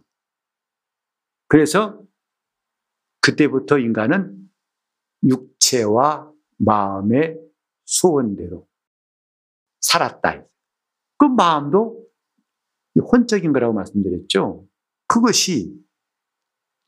그래서 1.48 2.00
그때부터 3.22 3.78
인간은 3.78 4.50
육체와 5.24 6.30
마음의 6.58 7.38
소원대로 7.84 8.68
살았다. 9.80 10.44
그 11.16 11.24
마음도 11.24 12.06
혼적인 12.96 13.52
거라고 13.52 13.72
말씀드렸죠. 13.72 14.66
그것이 15.06 15.81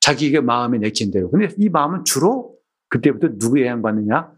자기의 0.05 0.43
마음에 0.43 0.77
내킨 0.77 1.11
대로. 1.11 1.31
근데 1.31 1.49
이 1.57 1.71
마음은 1.71 2.05
주로 2.05 2.59
그때부터 2.90 3.38
누구 3.38 3.59
영향받느냐? 3.62 4.35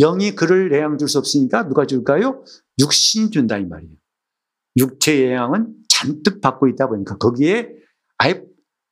영, 0.00 0.20
이 0.20 0.34
그를 0.34 0.72
영향 0.72 0.98
줄 0.98 1.06
수 1.06 1.18
없으니까 1.18 1.68
누가 1.68 1.86
줄까요? 1.86 2.44
육신이 2.80 3.30
준다 3.30 3.56
이 3.56 3.66
말이에요. 3.66 3.94
육체의 4.76 5.32
영향은 5.32 5.76
잔뜩 5.88 6.40
받고 6.40 6.66
있다 6.66 6.88
보니까 6.88 7.18
거기에 7.18 7.70
아예 8.18 8.42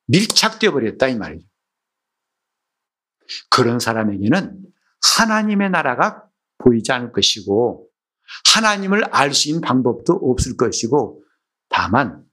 밀착되어 0.07 0.71
버렸다 0.71 1.09
이 1.09 1.17
말이죠. 1.17 1.45
그런 3.49 3.79
사람에게는 3.79 4.63
하나님의 5.17 5.69
나라가 5.69 6.23
보이지 6.59 6.93
않을 6.93 7.11
것이고 7.11 7.89
하나님을 8.55 9.03
알 9.11 9.33
수 9.33 9.49
있는 9.49 9.59
방법도 9.59 10.13
없을 10.13 10.55
것이고 10.55 11.25
다만 11.67 12.23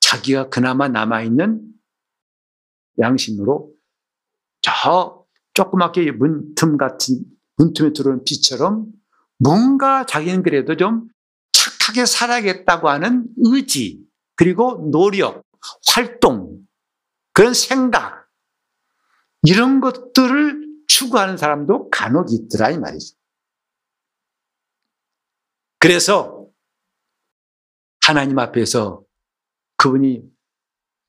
자기가 0.00 0.50
그나마 0.50 0.88
남아있는 0.88 1.73
양심으로 2.98 3.72
저 4.62 5.24
조그맣게 5.54 6.12
문틈 6.12 6.76
같은 6.76 7.24
문틈에 7.56 7.92
들어오는 7.92 8.24
빛처럼 8.24 8.86
뭔가 9.38 10.06
자기는 10.06 10.42
그래도 10.42 10.76
좀 10.76 11.08
착하게 11.52 12.06
살아야겠다고 12.06 12.88
하는 12.88 13.26
의지 13.36 14.00
그리고 14.36 14.88
노력, 14.90 15.44
활동, 15.86 16.58
그런 17.32 17.54
생각 17.54 18.28
이런 19.42 19.80
것들을 19.80 20.64
추구하는 20.88 21.36
사람도 21.36 21.90
간혹 21.90 22.28
있더라 22.32 22.70
이 22.70 22.78
말이죠. 22.78 23.16
그래서 25.78 26.48
하나님 28.00 28.38
앞에서 28.38 29.04
그분이 29.76 30.22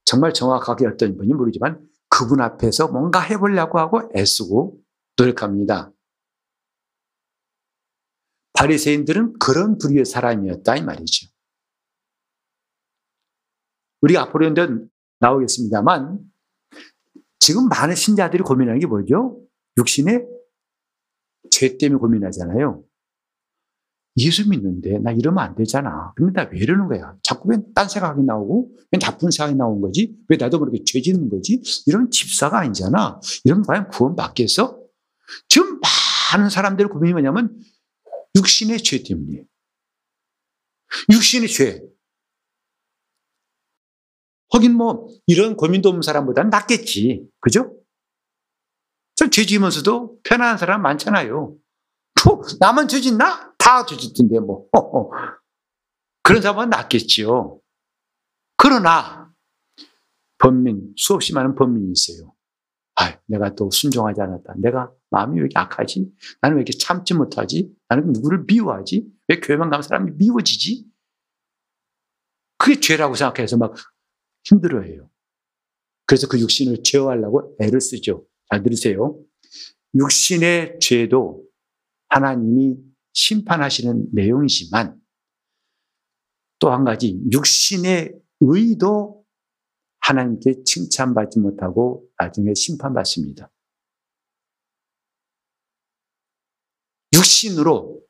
정말 0.06 0.34
정확하게 0.34 0.88
어떤 0.88 1.18
분이 1.18 1.34
모르지만 1.34 1.86
그분 2.10 2.40
앞에서 2.40 2.88
뭔가 2.88 3.20
해보려고 3.20 3.80
하고 3.80 4.10
애쓰고 4.16 4.80
노력합니다. 5.18 5.92
바리새인들은 8.54 9.40
그런 9.40 9.78
부류의 9.78 10.06
사람이었다 10.06 10.78
이 10.78 10.84
말이죠. 10.84 11.28
우리가 14.02 14.22
앞으로 14.24 14.54
나오겠습니다만 15.20 16.20
지금 17.40 17.68
많은 17.68 17.96
신자들이 17.96 18.44
고민하는 18.44 18.80
게 18.80 18.86
뭐죠? 18.86 19.42
육신의 19.78 20.26
죄 21.52 21.78
때문에 21.78 22.00
고민하잖아요. 22.00 22.84
예수 24.18 24.48
믿는데 24.50 25.00
나 25.00 25.12
이러면 25.12 25.44
안 25.44 25.56
되잖아. 25.56 26.14
근데 26.16 26.32
나 26.42 26.50
왜 26.52 26.60
이러는 26.60 26.88
거야? 26.88 27.16
자꾸 27.22 27.50
왜 27.50 27.58
딴 27.76 27.90
생각이 27.90 28.22
나오고 28.24 28.72
왜 28.92 29.00
나쁜 29.00 29.30
생각이 29.30 29.56
나온 29.58 29.82
거지? 29.82 30.16
왜 30.30 30.38
나도 30.38 30.60
모르게 30.60 30.84
죄 30.86 31.02
짓는 31.02 31.30
거지? 31.30 31.62
이런 31.86 32.10
집사가 32.10 32.60
아니잖아. 32.60 33.20
이러면 33.44 33.66
과연 33.66 33.90
구원 33.90 34.16
받겠어? 34.16 34.80
지금 35.50 35.80
많은 36.34 36.50
사람들의 36.50 36.90
고민이 36.90 37.14
뭐냐면 37.14 37.60
육신의 38.38 38.80
죄 38.84 39.04
때문이에요. 39.04 39.44
육신의 41.12 41.50
죄. 41.50 41.82
하긴 44.52 44.76
뭐 44.76 45.10
이런 45.28 45.58
고민도 45.58 45.90
없는 45.90 46.02
사람보다는 46.04 46.50
낫겠지. 46.52 47.28
그죠? 47.42 47.74
죄 49.32 49.46
지으면서도 49.46 50.20
편안한 50.24 50.58
사람 50.58 50.82
많잖아요. 50.84 51.58
나만 52.60 52.88
죄 52.88 53.02
짓나? 53.02 53.54
다죄 53.66 53.98
짓던데 53.98 54.40
뭐. 54.40 54.70
그런 56.22 56.42
사람은 56.42 56.70
낫겠지요. 56.70 57.60
그러나 58.58 59.34
범민, 60.38 60.94
수없이 60.96 61.34
많은 61.34 61.56
범민이 61.56 61.92
있어요. 61.92 62.34
아, 62.96 63.18
내가 63.26 63.56
또 63.56 63.70
순종하지 63.72 64.22
않았다. 64.22 64.54
내가 64.58 64.92
마음이 65.10 65.38
왜 65.38 65.42
이렇게 65.42 65.58
악하지? 65.58 66.12
나는 66.42 66.58
왜 66.58 66.62
이렇게 66.62 66.78
참지 66.78 67.16
못하지? 67.16 67.74
나는 67.90 68.14
누구를 68.14 68.46
미워하지? 68.46 69.06
왜 69.28 69.40
교회만 69.40 69.70
가면 69.72 69.82
사람이 69.82 70.12
미워지지? 70.16 70.86
그게 72.58 72.80
죄라고 72.80 73.16
생각해서 73.16 73.58
막 73.58 73.76
힘들어해요. 74.44 75.10
그래서 76.06 76.28
그 76.28 76.40
육신을 76.40 76.84
제어하려고 76.84 77.56
애를 77.60 77.82
쓰죠. 77.82 78.26
잘 78.52 78.62
들으세요. 78.62 79.20
육신의 79.96 80.80
죄도 80.80 81.44
하나님이 82.10 82.95
심판하시는 83.16 84.10
내용이지만 84.14 85.02
또 86.60 86.70
한 86.72 86.84
가지 86.84 87.20
육신의 87.32 88.14
의도 88.42 89.26
하나님께 90.02 90.64
칭찬받지 90.64 91.40
못하고 91.40 92.08
나중에 92.18 92.54
심판받습니다. 92.54 93.52
육신으로 97.14 98.02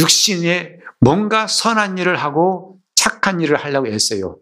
육신에 0.00 0.80
뭔가 1.00 1.46
선한 1.46 1.98
일을 1.98 2.16
하고 2.16 2.80
착한 2.94 3.40
일을 3.40 3.56
하려고 3.56 3.86
했어요. 3.86 4.40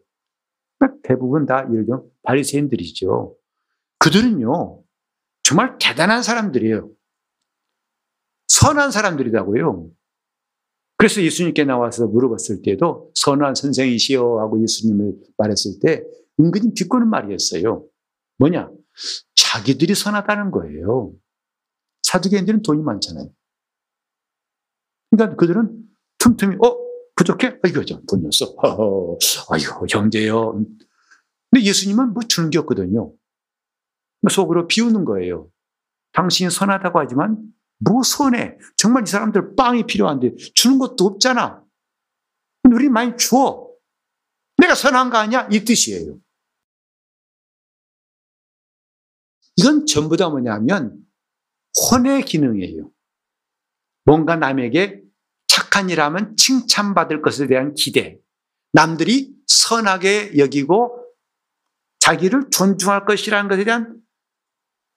대부분 1.03 1.47
다 1.47 1.67
예를 1.71 1.87
들면 1.87 2.11
바리새인들이죠. 2.23 3.37
그들은요 3.99 4.83
정말 5.43 5.77
대단한 5.79 6.23
사람들이에요. 6.23 6.91
선한 8.49 8.91
사람들이라고요. 8.91 9.91
그래서 10.97 11.23
예수님께 11.23 11.65
나와서 11.65 12.07
물어봤을 12.07 12.63
때도 12.63 13.11
선한 13.15 13.55
선생이시여 13.55 14.39
하고 14.41 14.63
예수님을 14.63 15.15
말했을 15.37 15.81
때 15.81 16.03
은근히 16.39 16.73
비꼬는 16.75 17.09
말이었어요. 17.09 17.85
뭐냐? 18.39 18.71
자기들이 19.35 19.95
선하다는 19.95 20.51
거예요. 20.51 21.13
사두개인들은 22.03 22.63
돈이 22.63 22.83
많잖아요. 22.83 23.29
그러니까 25.11 25.37
그들은 25.37 25.85
틈틈이 26.19 26.57
어 26.65 26.85
부족해? 27.17 27.59
아이고 27.63 27.83
돈 27.85 28.31
줬어. 28.31 28.55
아이고 29.51 29.87
형제요. 29.89 30.65
근데 31.51 31.65
예수님은 31.65 32.15
뭐 32.15 32.23
주는 32.27 32.51
게 32.51 32.59
없거든요. 32.59 33.13
속으로 34.31 34.67
비우는 34.67 35.05
거예요. 35.05 35.49
당신이 36.13 36.51
선하다고 36.51 36.99
하지만 36.99 37.54
뭐 37.79 38.03
손해? 38.03 38.57
정말 38.77 39.03
이 39.03 39.07
사람들 39.07 39.57
빵이 39.57 39.87
필요한데 39.87 40.37
주는 40.55 40.79
것도 40.79 41.05
없잖아. 41.05 41.63
우리 42.65 42.89
많이 42.89 43.17
줘. 43.17 43.69
내가 44.57 44.75
선한 44.75 45.11
거 45.11 45.19
아니야? 45.19 45.49
이 45.51 45.65
뜻이에요. 45.65 46.19
이건 49.57 49.87
전부 49.87 50.17
다 50.17 50.29
뭐냐면 50.29 50.99
혼의 51.91 52.25
기능이에요. 52.25 52.91
뭔가 54.05 54.37
남에게 54.37 55.03
착한 55.47 55.91
일 55.91 56.01
하면 56.01 56.37
칭찬받을 56.37 57.23
것에 57.23 57.47
대한 57.47 57.75
기대. 57.75 58.19
남들이 58.73 59.35
선하게 59.47 60.37
여기고 60.39 61.01
자기를 62.01 62.51
존중할 62.51 63.07
것이라는 63.07 63.49
것에 63.49 63.65
대한 63.65 64.01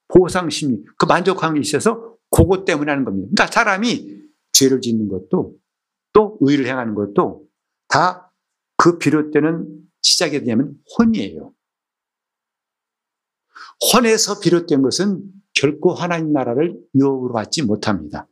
보상 0.07 0.49
심리, 0.49 0.83
그 0.97 1.05
만족감이 1.05 1.59
있어서 1.61 2.06
그것 2.29 2.65
때문에 2.65 2.91
하는 2.91 3.05
겁니다. 3.05 3.29
그러니까 3.35 3.53
사람이 3.53 4.21
죄를 4.53 4.81
짓는 4.81 5.07
것도 5.07 5.55
또 6.13 6.37
의를 6.41 6.65
행하는 6.67 6.95
것도 6.95 7.47
다 7.87 8.27
그 8.77 8.99
비롯되는 8.99 9.89
시작이 10.01 10.39
되냐면 10.39 10.77
혼이에요. 10.97 11.53
혼에서 13.93 14.39
비롯된 14.39 14.81
것은 14.81 15.23
결코 15.53 15.93
하나님 15.93 16.31
나라를 16.31 16.79
유업으로 16.95 17.33
받지 17.33 17.63
못합니다. 17.63 18.27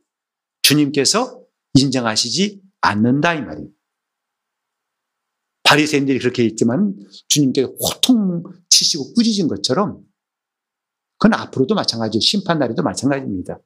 주님께서 0.62 1.44
인정하시지 1.74 2.62
않는다 2.80 3.34
이 3.34 3.42
말이에요. 3.42 3.68
바리새인들이 5.64 6.20
그렇게 6.20 6.44
했지만 6.44 6.96
주님께서 7.28 7.74
호통 7.80 8.44
치시고 8.68 9.14
꾸짖은 9.14 9.48
것처럼 9.48 10.00
그건 11.18 11.40
앞으로도 11.40 11.74
마찬가지예요. 11.74 12.20
심판 12.20 12.60
날에도 12.60 12.82
마찬가지입니다. 12.82 13.58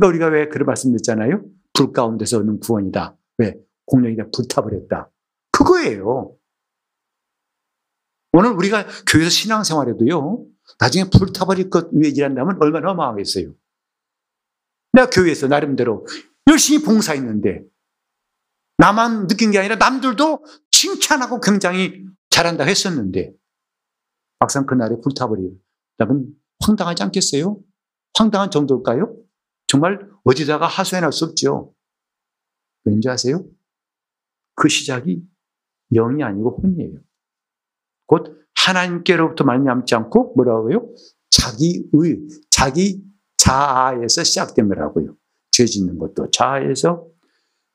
그러니까 0.00 0.06
우리가 0.08 0.26
왜 0.28 0.48
그런 0.48 0.66
말씀드렸잖아요. 0.66 1.44
불 1.74 1.92
가운데서 1.92 2.38
얻는 2.38 2.60
구원이다. 2.60 3.16
왜? 3.38 3.54
공룡이 3.84 4.16
다 4.16 4.24
불타버렸다. 4.34 5.10
그거예요. 5.52 6.34
오늘 8.32 8.52
우리가 8.52 8.86
교회에서 9.06 9.30
신앙생활에도요. 9.30 10.46
나중에 10.78 11.10
불타버릴 11.10 11.68
것 11.68 11.88
위해 11.92 12.12
일한다면 12.14 12.56
얼마나 12.60 12.92
어마하겠어요. 12.92 13.52
내가 14.92 15.10
교회에서 15.10 15.48
나름대로 15.48 16.06
열심히 16.48 16.82
봉사했는데 16.82 17.64
나만 18.78 19.26
느낀 19.26 19.50
게 19.50 19.58
아니라 19.58 19.76
남들도 19.76 20.44
칭찬하고 20.70 21.40
굉장히 21.40 22.06
잘한다 22.30 22.64
했었는데 22.64 23.32
막상 24.38 24.64
그날에 24.64 24.96
불타버리면 25.02 25.58
황당하지 26.60 27.02
않겠어요? 27.02 27.58
황당한 28.16 28.50
정도일까요? 28.50 29.14
정말 29.70 30.04
어디다가 30.24 30.66
하소연할 30.66 31.12
수 31.12 31.24
없죠. 31.26 31.72
왠지 32.84 33.08
아세요? 33.08 33.46
그 34.56 34.68
시작이 34.68 35.22
영이 35.94 36.24
아니고 36.24 36.60
혼이에요. 36.60 36.98
곧 38.06 38.48
하나님께로부터 38.66 39.44
말미암지 39.44 39.94
않고 39.94 40.34
뭐라고요? 40.34 40.92
자기 41.30 41.88
의 41.92 42.18
자기 42.50 43.00
자아에서 43.36 44.24
시작된 44.24 44.66
거라고요. 44.66 45.16
죄 45.52 45.66
짓는 45.66 45.98
것도 45.98 46.32
자아에서 46.32 47.06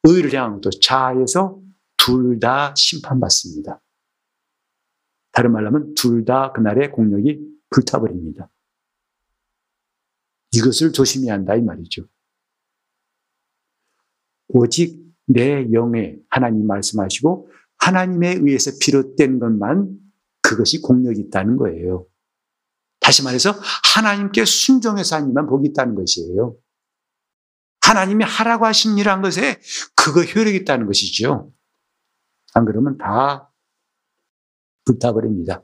의를 0.04 0.34
향한 0.34 0.56
것도 0.60 0.72
자아에서 0.82 1.62
둘 1.98 2.40
다 2.42 2.74
심판받습니다. 2.76 3.82
다른 5.32 5.54
말로 5.54 5.68
하면 5.68 5.94
둘 5.96 6.26
다 6.26 6.52
그날의 6.52 6.92
공력이 6.92 7.40
불타버립니다. 7.70 8.50
이것을 10.56 10.92
조심해야 10.92 11.34
한다 11.34 11.56
이 11.56 11.62
말이죠. 11.62 12.08
오직 14.48 15.04
내 15.28 15.72
영에 15.72 16.18
하나님 16.30 16.68
말씀하시고 16.68 17.50
하나님에 17.78 18.36
의해서 18.42 18.72
비롯된 18.80 19.40
것만 19.40 19.98
그것이 20.42 20.82
공력이 20.82 21.22
있다는 21.22 21.58
거예요. 21.58 22.08
다시 23.00 23.24
말해서 23.24 23.54
하나님께 23.96 24.46
순종해서 24.46 25.16
하니만 25.18 25.48
복이 25.48 25.70
있다는 25.70 25.96
것이에요. 25.96 26.58
하나님이 27.82 28.24
하라고 28.24 28.66
하신 28.66 28.98
일한 28.98 29.22
것에 29.22 29.60
그거 29.96 30.22
효력이 30.22 30.58
있다는 30.58 30.88
것이죠. 30.88 31.52
안 32.54 32.66
그러면 32.66 32.98
다 32.98 33.52
불타버립니다. 34.86 35.64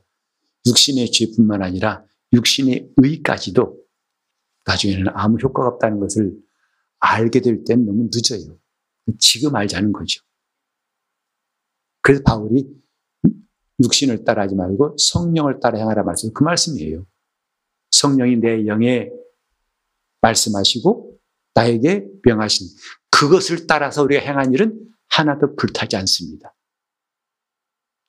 육신의 0.67 1.11
죄뿐만 1.11 1.63
아니라 1.63 2.03
육신의 2.33 2.93
의까지도 2.97 3.80
나중에는 4.65 5.07
아무 5.13 5.37
효과가 5.37 5.69
없다는 5.69 5.99
것을 5.99 6.37
알게 6.99 7.41
될 7.41 7.63
땐 7.63 7.85
너무 7.85 8.09
늦어요. 8.13 8.57
지금 9.19 9.55
알자는 9.55 9.91
거죠. 9.91 10.23
그래서 12.01 12.23
바울이 12.23 12.67
육신을 13.83 14.23
따라하지 14.23 14.55
말고 14.55 14.95
성령을 14.97 15.59
따라 15.59 15.79
행하라 15.79 16.03
말씀 16.03 16.31
그 16.33 16.43
말씀이에요. 16.43 17.05
성령이 17.91 18.37
내 18.37 18.67
영에 18.67 19.09
말씀하시고 20.21 21.19
나에게 21.55 22.05
명하신 22.23 22.67
그것을 23.09 23.67
따라서 23.67 24.03
우리가 24.03 24.21
행한 24.21 24.53
일은 24.53 24.87
하나도 25.09 25.55
불타지 25.55 25.95
않습니다. 25.97 26.55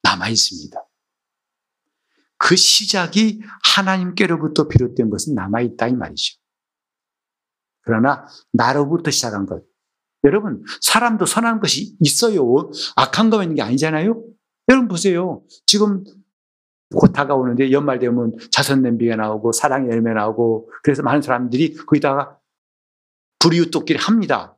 남아 0.03 0.29
있습니다. 0.29 0.79
그 2.37 2.57
시작이 2.57 3.41
하나님께로부터 3.65 4.69
비롯된 4.69 5.11
것은 5.11 5.35
남아 5.35 5.63
있다 5.63 5.89
이 5.89 5.93
말이죠. 5.95 6.42
그러나 7.83 8.27
나로부터 8.53 9.11
시작한 9.11 9.47
것. 9.47 9.63
여러분, 10.25 10.63
사람도 10.81 11.27
선한 11.27 11.61
것이 11.61 11.97
있어요. 12.01 12.71
악한 12.97 13.31
거만 13.31 13.45
있는 13.45 13.57
게 13.57 13.63
아니잖아요. 13.63 14.23
여러분 14.69 14.89
보세요. 14.89 15.43
지금 15.67 16.05
곧 16.95 17.13
다가오는데 17.13 17.73
연말 17.73 17.99
되면 17.99 18.33
자선 18.51 18.83
냄비가 18.83 19.17
나오고 19.17 19.53
사랑의 19.53 19.91
열매 19.91 20.13
나오고 20.13 20.71
그래서 20.83 21.03
많은 21.03 21.23
사람들이 21.23 21.75
거기다가 21.75 22.39
불이웃돕기를 23.41 24.01
합니다. 24.01 24.57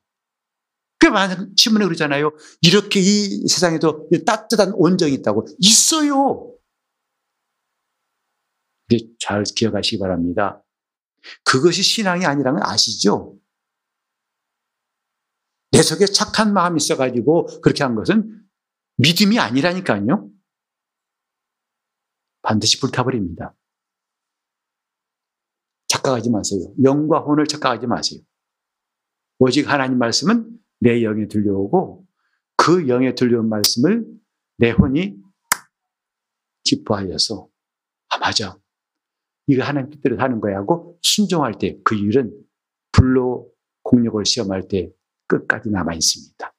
꽤 1.01 1.11
많은 1.11 1.55
신문에 1.57 1.85
그러잖아요. 1.85 2.33
이렇게 2.63 3.01
이 3.01 3.47
세상에도 3.47 4.09
따뜻한 4.27 4.73
온정이 4.75 5.13
있다고 5.15 5.47
있어요. 5.59 6.51
잘 9.19 9.45
기억하시기 9.45 9.99
바랍니다. 9.99 10.64
그것이 11.45 11.83
신앙이 11.83 12.25
아니라는 12.27 12.61
걸 12.61 12.69
아시죠? 12.69 13.39
내 15.73 15.83
속에 15.83 16.07
착한 16.07 16.53
마음이 16.53 16.77
있어가지고 16.77 17.61
그렇게 17.61 17.83
한 17.83 17.95
것은 17.95 18.47
믿음이 18.99 19.39
아니라니까요. 19.39 20.31
반드시 22.43 22.79
불타버립니다. 22.81 23.57
착각하지 25.89 26.31
마세요. 26.31 26.73
영과 26.83 27.21
혼을 27.21 27.47
착각하지 27.47 27.87
마세요. 27.87 28.21
오직 29.39 29.69
하나님 29.69 29.99
말씀은 29.99 30.59
내 30.81 31.03
영에 31.03 31.27
들려오고 31.27 32.07
그 32.57 32.89
영에 32.89 33.15
들려온 33.15 33.49
말씀을 33.49 34.07
내 34.59 34.71
혼이 34.71 35.17
기뻐하여서 36.65 37.49
아 38.11 38.19
맞아 38.19 38.57
이거 39.47 39.63
하나님 39.63 39.91
뜻대로 39.91 40.19
하는 40.19 40.41
거야 40.41 40.57
하고 40.59 40.99
순종할 41.03 41.59
때 41.59 41.79
그 41.85 41.95
일은 41.95 42.33
불로 42.93 43.53
공력을 43.83 44.25
시험할 44.25 44.69
때 44.69 44.91
끝까지 45.27 45.71
남아 45.71 45.95
있습니다. 45.95 46.55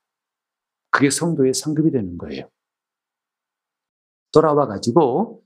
그게 0.91 1.09
성도의 1.09 1.53
상급이 1.53 1.91
되는 1.91 2.17
거예요. 2.17 2.49
돌아와 4.31 4.67
가지고 4.67 5.43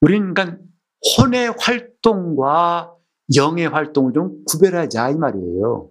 우리는 0.00 0.34
그러니까 0.34 0.62
혼의 1.18 1.54
활동과 1.58 2.94
영의 3.36 3.66
활동을 3.68 4.12
좀 4.12 4.44
구별하자 4.44 5.10
이 5.10 5.14
말이에요. 5.16 5.90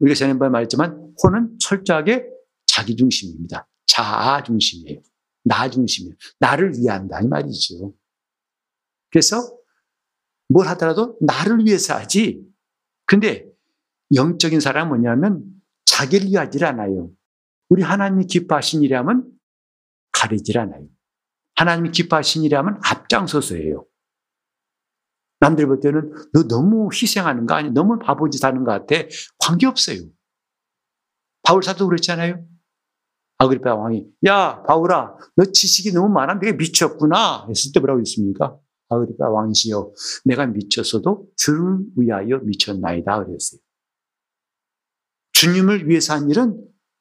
우리가 0.00 0.14
지난번에 0.14 0.50
말했지만 0.50 1.14
혼은 1.22 1.58
철저하게 1.60 2.26
자기 2.66 2.96
중심입니다. 2.96 3.68
자아 3.86 4.42
중심이에요. 4.42 5.00
나 5.44 5.68
중심이에요. 5.70 6.14
나를 6.40 6.72
위한다 6.76 7.20
이 7.20 7.28
말이죠. 7.28 7.94
그래서 9.10 9.56
뭘 10.48 10.66
하더라도 10.68 11.16
나를 11.20 11.64
위해서 11.64 11.94
하지. 11.94 12.42
근데 13.06 13.46
영적인 14.14 14.60
사람은 14.60 14.88
뭐냐면 14.88 15.44
자기를 15.84 16.28
위하지 16.28 16.64
않아요. 16.64 17.10
우리 17.68 17.82
하나님이 17.82 18.26
기뻐하신 18.26 18.82
일이라면 18.82 19.30
가리질 20.12 20.58
않아요. 20.58 20.86
하나님이 21.56 21.90
기뻐하신 21.90 22.42
일이라면 22.44 22.80
앞장서서 22.84 23.56
해요. 23.56 23.86
남들 25.40 25.66
볼 25.66 25.80
때는 25.80 26.12
너 26.32 26.48
너무 26.48 26.88
희생하는 26.92 27.46
거 27.46 27.54
아니야? 27.54 27.72
너무 27.72 27.98
바보짓 27.98 28.42
하는 28.44 28.64
것 28.64 28.72
같아. 28.72 29.06
관계없어요. 29.38 29.98
바울 31.42 31.62
사도 31.62 31.86
그랬잖아요. 31.86 32.44
아그리파 33.38 33.74
왕이 33.74 34.06
야 34.26 34.62
바울아 34.62 35.16
너 35.36 35.44
지식이 35.44 35.92
너무 35.92 36.08
많아 36.08 36.38
내가 36.38 36.56
미쳤구나 36.56 37.46
했을 37.48 37.72
때 37.72 37.80
뭐라고 37.80 38.00
했습니까? 38.00 38.56
아그리파 38.88 39.28
왕이시여 39.28 39.92
내가 40.24 40.46
미쳤어도 40.46 41.26
주를 41.36 41.78
위하여 41.96 42.38
미쳤나이다 42.38 43.24
그랬어요. 43.24 43.60
주님을 45.32 45.88
위해서 45.88 46.14
한 46.14 46.30
일은 46.30 46.56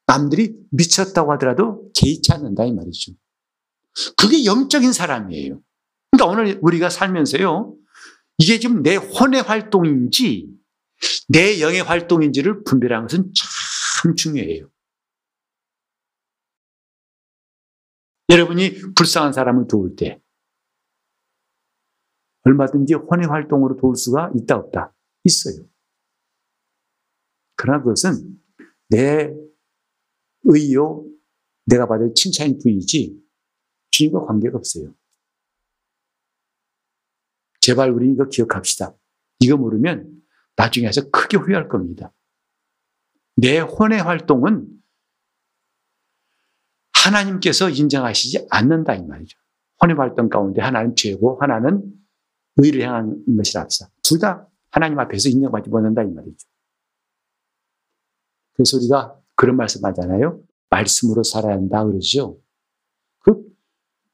남들이 0.07 0.55
미쳤다고 0.71 1.31
하더라도 1.33 1.89
개의치 1.95 2.31
않는다 2.33 2.65
이 2.65 2.73
말이죠. 2.73 3.13
그게 4.17 4.43
영적인 4.45 4.91
사람이에요. 4.91 5.61
그러니까 6.11 6.31
오늘 6.31 6.59
우리가 6.61 6.89
살면서요 6.89 7.75
이게 8.39 8.59
지금 8.59 8.81
내 8.81 8.95
혼의 8.95 9.43
활동인지 9.43 10.49
내 11.29 11.61
영의 11.61 11.81
활동인지를 11.83 12.63
분별하는 12.63 13.07
것은 13.07 13.31
참 13.33 14.15
중요해요. 14.15 14.72
여러분이 18.33 18.95
불쌍한 18.95 19.31
사람을 19.31 19.67
도울 19.67 19.95
때 19.95 20.19
얼마든지 22.45 22.95
혼의 22.95 23.27
활동으로 23.27 23.77
도울 23.77 23.95
수가 23.95 24.31
있다 24.35 24.57
없다 24.57 24.93
있어요. 25.23 25.67
그러나 27.55 27.83
그것은 27.83 28.41
내 28.89 29.31
의요 30.43 31.05
내가 31.65 31.87
받을 31.87 32.13
칭찬일 32.15 32.57
뿐이지 32.61 33.21
주님과 33.91 34.25
관계가 34.25 34.57
없어요. 34.57 34.95
제발 37.61 37.91
우리 37.91 38.11
이거 38.11 38.27
기억합시다. 38.27 38.97
이거 39.39 39.57
모르면 39.57 40.23
나중에 40.55 40.87
해서 40.87 41.07
크게 41.11 41.37
후회할 41.37 41.69
겁니다. 41.69 42.11
내 43.35 43.59
혼의 43.59 44.01
활동은 44.01 44.82
하나님께서 47.05 47.69
인정하시지 47.69 48.47
않는다 48.49 48.95
이 48.95 49.03
말이죠. 49.05 49.37
혼의 49.81 49.95
활동 49.97 50.29
가운데 50.29 50.61
하나는 50.61 50.95
죄고 50.95 51.37
하나는 51.41 51.83
의를 52.57 52.81
향한 52.81 53.23
것이라 53.37 53.61
합시다. 53.61 53.89
둘 54.03 54.19
다 54.19 54.47
하나님 54.71 54.97
앞에서 54.99 55.29
인정받지 55.29 55.69
못한다 55.69 56.03
이 56.03 56.07
말이죠. 56.07 56.47
그래서 58.53 58.77
우리가 58.77 59.19
그런 59.35 59.57
말씀 59.57 59.83
하잖아요. 59.85 60.41
말씀으로 60.69 61.23
살아야 61.23 61.53
한다 61.55 61.83
그러죠. 61.83 62.39
그, 63.19 63.43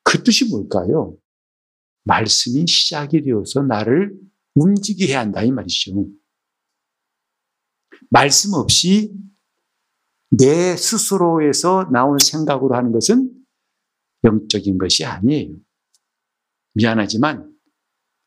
그 0.04 0.24
뜻이 0.24 0.50
뭘까요? 0.50 1.16
말씀이 2.04 2.66
시작이 2.68 3.22
되어서 3.22 3.62
나를 3.62 4.18
움직이게 4.56 5.14
해야 5.14 5.20
한다 5.22 5.44
이 5.44 5.52
말이죠. 5.52 6.06
말씀 8.10 8.54
없이 8.54 9.14
내 10.32 10.76
스스로에서 10.76 11.90
나온 11.92 12.18
생각으로 12.20 12.76
하는 12.76 12.92
것은 12.92 13.32
영적인 14.24 14.78
것이 14.78 15.06
아니에요. 15.06 15.56
미안하지만 16.74 17.52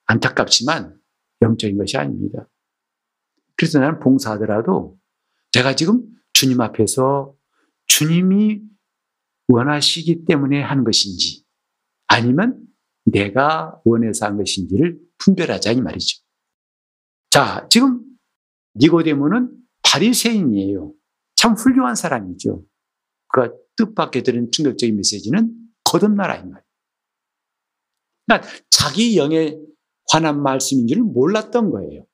안타깝지만 0.07 0.99
영적인 1.43 1.79
것이 1.79 1.97
아닙니다. 1.97 2.49
그래서 3.57 3.79
나는 3.79 4.01
봉사하더라도 4.01 4.99
내가 5.55 5.77
지금 5.77 6.05
주님 6.33 6.61
앞에서 6.61 7.37
주님이 7.87 8.63
원하시기 9.49 10.25
때문에 10.25 10.63
하는 10.63 10.85
것인지 10.85 11.45
아니면 12.07 12.67
내가 13.05 13.81
원해서 13.85 14.27
한 14.27 14.37
것인지를 14.37 14.99
분별하자 15.19 15.73
이 15.73 15.81
말이죠. 15.81 16.23
자, 17.31 17.67
지금 17.71 18.03
니고데모는 18.77 19.57
바리새인이에요. 19.83 20.93
참 21.43 21.55
훌륭한 21.55 21.97
사람이죠. 21.97 22.65
그가 23.27 23.53
뜻밖의 23.77 24.23
들은 24.23 24.53
충격적인 24.53 24.95
메시지는 24.95 25.53
거듭나라 25.83 26.37
이 26.37 26.45
말이에요. 26.45 26.65
그러니까 28.25 28.49
자기 28.71 29.19
영에 29.19 29.59
관한 30.09 30.41
말씀인 30.41 30.87
줄 30.87 31.03
몰랐던 31.03 31.73
거예요. 31.73 32.07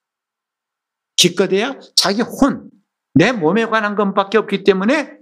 기껏해야 1.17 1.79
자기 1.95 2.23
혼, 2.23 2.71
내 3.13 3.33
몸에 3.33 3.67
관한 3.67 3.97
것밖에 3.97 4.39
없기 4.39 4.65
때문에 4.65 5.19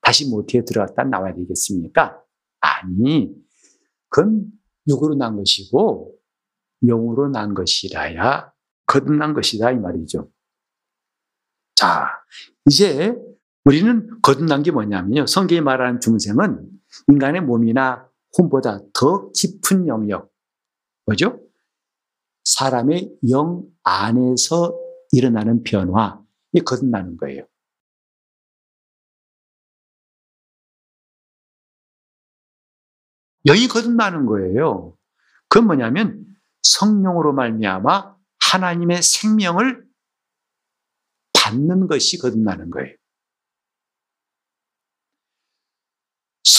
다시 0.00 0.28
모태에 0.28 0.64
들어갔다 0.64 1.04
나와야 1.04 1.32
되겠습니까? 1.32 2.20
아니, 2.58 3.32
그건 4.08 4.50
육으로 4.88 5.14
난 5.14 5.36
것이고 5.36 6.18
영으로 6.82 7.28
난 7.28 7.54
것이라야 7.54 8.52
거듭난 8.86 9.34
것이다 9.34 9.70
이 9.70 9.76
말이죠. 9.76 10.32
자, 11.76 12.08
이제 12.68 13.14
우리는 13.66 14.08
거듭난 14.22 14.62
게 14.62 14.70
뭐냐면요. 14.70 15.26
성경이 15.26 15.60
말하는 15.60 15.98
중생은 15.98 16.70
인간의 17.08 17.40
몸이나 17.40 18.08
혼보다 18.38 18.78
더 18.94 19.32
깊은 19.32 19.88
영역, 19.88 20.32
뭐죠? 21.04 21.40
사람의 22.44 23.12
영 23.28 23.64
안에서 23.82 24.78
일어나는 25.10 25.64
변화, 25.64 26.22
이 26.52 26.60
거듭나는 26.60 27.16
거예요. 27.16 27.44
영이 33.46 33.66
거듭나는 33.66 34.26
거예요. 34.26 34.96
그건 35.48 35.66
뭐냐면 35.66 36.24
성령으로 36.62 37.32
말미암아 37.32 38.16
하나님의 38.38 39.02
생명을 39.02 39.84
받는 41.32 41.88
것이 41.88 42.18
거듭나는 42.18 42.70
거예요. 42.70 42.94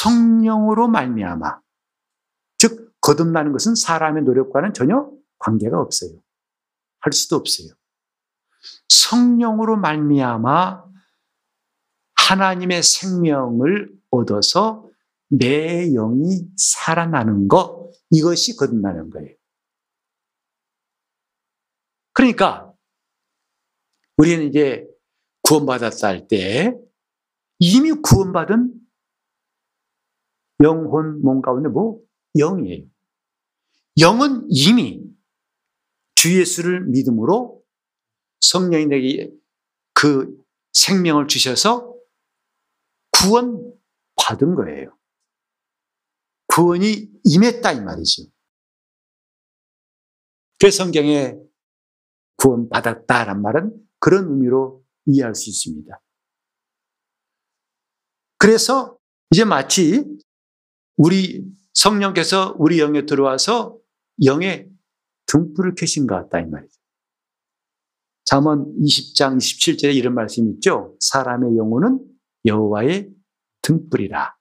성령으로 0.01 0.87
말미암아 0.87 1.61
즉 2.57 2.93
거듭나는 3.01 3.51
것은 3.51 3.75
사람의 3.75 4.23
노력과는 4.23 4.73
전혀 4.73 5.09
관계가 5.39 5.79
없어요. 5.79 6.11
할 6.99 7.13
수도 7.13 7.35
없어요. 7.35 7.69
성령으로 8.89 9.77
말미암아 9.77 10.85
하나님의 12.15 12.83
생명을 12.83 13.91
얻어서 14.09 14.89
내 15.29 15.89
영이 15.91 16.47
살아나는 16.57 17.47
것 17.47 17.91
이것이 18.09 18.55
거듭나는 18.55 19.09
거예요. 19.09 19.35
그러니까 22.13 22.73
우리는 24.17 24.45
이제 24.47 24.87
구원받았다 25.43 26.07
할 26.07 26.27
때 26.27 26.75
이미 27.59 27.91
구원받은 27.91 28.86
영혼 30.63 31.21
몸 31.21 31.41
가운데 31.41 31.69
뭐 31.69 31.99
영이에요. 32.35 32.85
영은 33.99 34.47
이미 34.49 35.03
주 36.15 36.39
예수를 36.39 36.85
믿음으로 36.87 37.63
성령이 38.41 38.87
내게 38.87 39.31
그 39.93 40.35
생명을 40.73 41.27
주셔서 41.27 41.95
구원 43.11 43.73
받은 44.15 44.55
거예요. 44.55 44.97
구원이 46.47 47.09
임했다 47.23 47.71
이 47.73 47.81
말이죠. 47.81 48.23
그 50.59 50.71
성경에 50.71 51.35
구원 52.35 52.69
받았다란 52.69 53.41
말은 53.41 53.87
그런 53.99 54.29
의미로 54.31 54.83
이해할 55.05 55.35
수 55.35 55.49
있습니다. 55.49 56.01
그래서 58.39 58.97
이제 59.31 59.43
마치 59.43 60.03
우리 60.97 61.45
성령께서 61.73 62.55
우리 62.57 62.79
영에 62.79 63.05
들어와서 63.05 63.77
영에 64.25 64.67
등불을 65.27 65.75
켜신 65.75 66.07
것 66.07 66.15
같다 66.15 66.39
이 66.39 66.45
말이죠. 66.45 66.73
잠언 68.25 68.75
20장 68.81 69.37
27절에 69.37 69.95
이런 69.95 70.13
말씀이 70.15 70.51
있죠. 70.55 70.97
사람의 70.99 71.55
영혼은 71.55 71.99
여호와의 72.45 73.09
등불이라. 73.61 74.35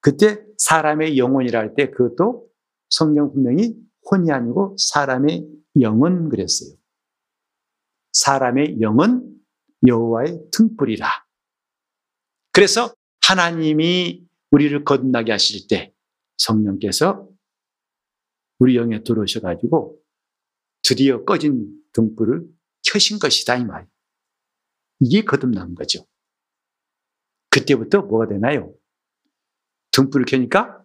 그때 0.00 0.44
사람의 0.58 1.16
영혼이라 1.16 1.58
할 1.58 1.74
때 1.74 1.90
그것도 1.90 2.46
성경 2.90 3.32
분명히 3.32 3.74
혼이 4.10 4.30
아니고 4.30 4.76
사람의 4.78 5.46
영은 5.80 6.28
그랬어요. 6.28 6.76
사람의 8.12 8.80
영은 8.80 9.26
여호와의 9.86 10.40
등불이라. 10.52 11.08
그래서 12.52 12.94
하나님이 13.22 14.24
우리를 14.54 14.84
거듭나게 14.84 15.32
하실 15.32 15.66
때 15.66 15.92
성령께서 16.36 17.28
우리 18.60 18.76
영에 18.76 19.02
들어오셔 19.02 19.40
가지고 19.40 20.00
드디어 20.82 21.24
꺼진 21.24 21.82
등불을 21.92 22.46
켜신 22.86 23.18
것이다 23.18 23.56
이 23.56 23.64
말. 23.64 23.88
이게 25.00 25.24
거듭난 25.24 25.74
거죠. 25.74 26.06
그때부터 27.50 28.02
뭐가 28.02 28.28
되나요? 28.28 28.72
등불을 29.90 30.26
켜니까 30.26 30.84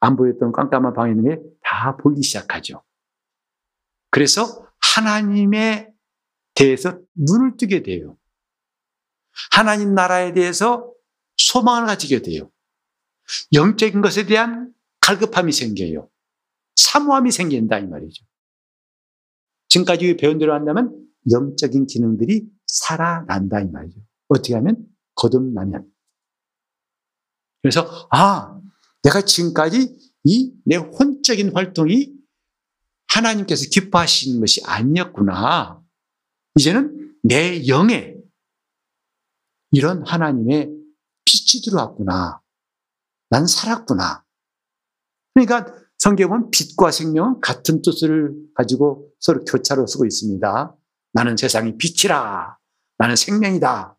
안 0.00 0.16
보였던 0.16 0.52
깜깜한 0.52 0.92
방에 0.94 1.12
있는 1.12 1.24
게 1.24 1.58
다 1.68 1.96
보이기 1.96 2.22
시작하죠. 2.22 2.82
그래서 4.10 4.66
하나님에 4.96 5.92
대해서 6.54 6.98
눈을 7.14 7.56
뜨게 7.56 7.82
돼요. 7.82 8.16
하나님 9.52 9.94
나라에 9.94 10.32
대해서 10.32 10.92
소망을 11.36 11.86
가지게 11.86 12.22
돼요. 12.22 12.50
영적인 13.52 14.00
것에 14.00 14.26
대한 14.26 14.72
갈급함이 15.00 15.52
생겨요. 15.52 16.08
사모함이 16.76 17.30
생긴다 17.30 17.78
이 17.78 17.86
말이죠. 17.86 18.24
지금까지 19.68 20.16
배운 20.16 20.38
대로 20.38 20.54
한다면 20.54 21.06
영적인 21.30 21.86
기능들이 21.86 22.46
살아난다 22.66 23.60
이 23.60 23.66
말이죠. 23.66 24.00
어떻게 24.28 24.54
하면 24.54 24.86
거듭나면. 25.14 25.90
그래서 27.62 28.08
아 28.10 28.60
내가 29.02 29.22
지금까지 29.22 29.98
이 30.24 30.52
내 30.64 30.76
혼적인 30.76 31.52
활동이 31.54 32.12
하나님께서 33.08 33.70
기뻐하시는 33.70 34.38
것이 34.40 34.62
아니었구나. 34.64 35.82
이제는 36.58 37.14
내 37.22 37.66
영에 37.66 38.14
이런 39.70 40.06
하나님의 40.06 40.66
빛이 41.24 41.62
들어왔구나. 41.64 42.40
난 43.30 43.46
살았구나. 43.46 44.24
그러니까 45.34 45.74
성경은 45.98 46.50
빛과 46.50 46.90
생명은 46.90 47.40
같은 47.40 47.82
뜻을 47.82 48.34
가지고 48.54 49.10
서로 49.20 49.44
교차로 49.44 49.86
쓰고 49.86 50.06
있습니다. 50.06 50.76
나는 51.12 51.36
세상의 51.36 51.76
빛이라. 51.78 52.56
나는 52.98 53.16
생명이다. 53.16 53.96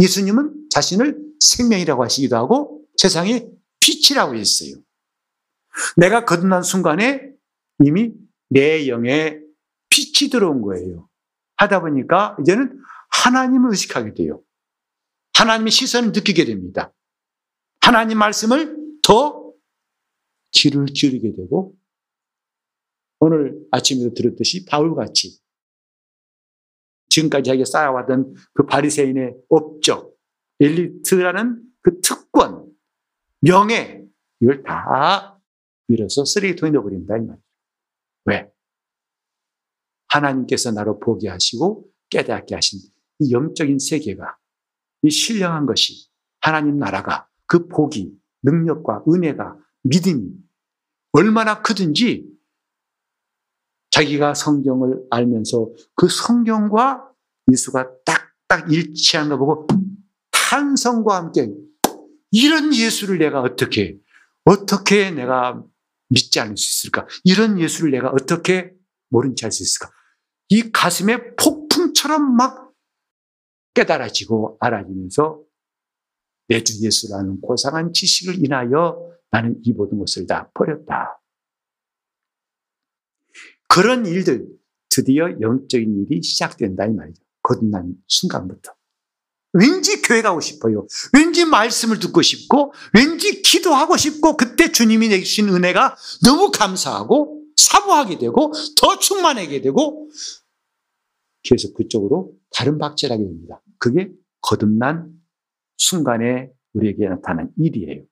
예수님은 0.00 0.68
자신을 0.70 1.18
생명이라고 1.40 2.02
하시기도 2.04 2.36
하고 2.36 2.84
세상의 2.96 3.50
빛이라고 3.80 4.34
했어요. 4.36 4.76
내가 5.96 6.24
거듭난 6.24 6.62
순간에 6.62 7.30
이미 7.84 8.12
내 8.48 8.88
영에 8.88 9.40
빛이 9.88 10.30
들어온 10.30 10.62
거예요. 10.62 11.08
하다 11.56 11.80
보니까 11.80 12.36
이제는 12.40 12.80
하나님을 13.10 13.70
의식하게 13.70 14.14
돼요. 14.14 14.40
하나님의 15.36 15.70
시선을 15.70 16.12
느끼게 16.12 16.44
됩니다. 16.44 16.92
하나님 17.84 18.16
말씀을 18.16 18.78
더 19.02 19.52
귀를 20.52 20.86
기울이게 20.86 21.34
되고 21.36 21.76
오늘 23.20 23.62
아침에도 23.70 24.14
들었듯이 24.14 24.64
바울같이 24.64 25.38
지금까지 27.10 27.48
자기가 27.48 27.66
쌓아왔던 27.66 28.34
그 28.54 28.64
바리새인의 28.64 29.34
업적, 29.50 30.16
엘리트라는 30.60 31.62
그 31.82 32.00
특권, 32.00 32.72
명예 33.40 34.02
이걸 34.40 34.62
다 34.62 35.38
밀어서 35.88 36.24
쓰레기통에 36.24 36.72
넣어버린다 36.72 37.18
이 37.18 37.20
말이죠. 37.20 37.46
왜? 38.24 38.50
하나님께서 40.08 40.70
나로 40.70 40.98
보게 40.98 41.28
하시고 41.28 41.86
깨닫게 42.08 42.54
하신 42.54 42.80
이 43.18 43.30
영적인 43.30 43.78
세계가 43.78 44.38
이 45.02 45.10
신령한 45.10 45.66
것이 45.66 46.08
하나님 46.40 46.78
나라가 46.78 47.28
그 47.46 47.68
복이 47.68 48.12
능력과 48.42 49.04
은혜가 49.08 49.56
믿음이 49.84 50.30
얼마나 51.12 51.62
크든지 51.62 52.26
자기가 53.90 54.34
성경을 54.34 55.06
알면서 55.10 55.70
그 55.94 56.08
성경과 56.08 57.08
예수가 57.50 58.04
딱딱 58.04 58.72
일치하는 58.72 59.30
거 59.30 59.38
보고 59.38 59.66
탄성과 60.32 61.16
함께 61.16 61.48
이런 62.32 62.74
예수를 62.74 63.18
내가 63.18 63.40
어떻게, 63.42 63.96
어떻게 64.44 65.12
내가 65.12 65.62
믿지 66.08 66.40
않을 66.40 66.56
수 66.56 66.86
있을까? 66.86 67.06
이런 67.22 67.60
예수를 67.60 67.92
내가 67.92 68.08
어떻게 68.10 68.72
모른 69.08 69.36
채 69.36 69.46
할 69.46 69.52
수 69.52 69.62
있을까? 69.62 69.90
이 70.48 70.72
가슴에 70.72 71.36
폭풍처럼 71.36 72.36
막 72.36 72.72
깨달아지고 73.74 74.56
알아지면서 74.60 75.43
내 76.48 76.62
주 76.62 76.84
예수라는 76.84 77.40
고상한 77.40 77.92
지식을 77.92 78.44
인하여 78.44 79.10
나는 79.30 79.56
이 79.62 79.72
모든 79.72 79.98
것을 79.98 80.26
다 80.26 80.50
버렸다. 80.54 81.20
그런 83.68 84.06
일들, 84.06 84.46
드디어 84.88 85.28
영적인 85.40 86.06
일이 86.06 86.22
시작된다 86.22 86.86
이 86.86 86.92
말이죠. 86.92 87.22
거듭난 87.42 87.94
순간부터. 88.06 88.72
왠지 89.52 90.02
교회 90.02 90.22
가고 90.22 90.40
싶어요. 90.40 90.86
왠지 91.12 91.44
말씀을 91.44 91.98
듣고 91.98 92.22
싶고, 92.22 92.72
왠지 92.92 93.42
기도하고 93.42 93.96
싶고, 93.96 94.36
그때 94.36 94.72
주님이 94.72 95.08
내주신 95.08 95.48
은혜가 95.48 95.96
너무 96.24 96.50
감사하고, 96.50 97.42
사모하게 97.56 98.18
되고, 98.18 98.52
더 98.80 98.98
충만하게 98.98 99.60
되고, 99.60 100.08
계속 101.42 101.74
그쪽으로 101.74 102.32
다른 102.50 102.78
박질하게 102.78 103.22
됩니다. 103.22 103.62
그게 103.78 104.10
거듭난 104.40 105.12
순간에 105.88 106.50
우리에게 106.72 107.08
나타난 107.08 107.50
일이에요. 107.58 108.04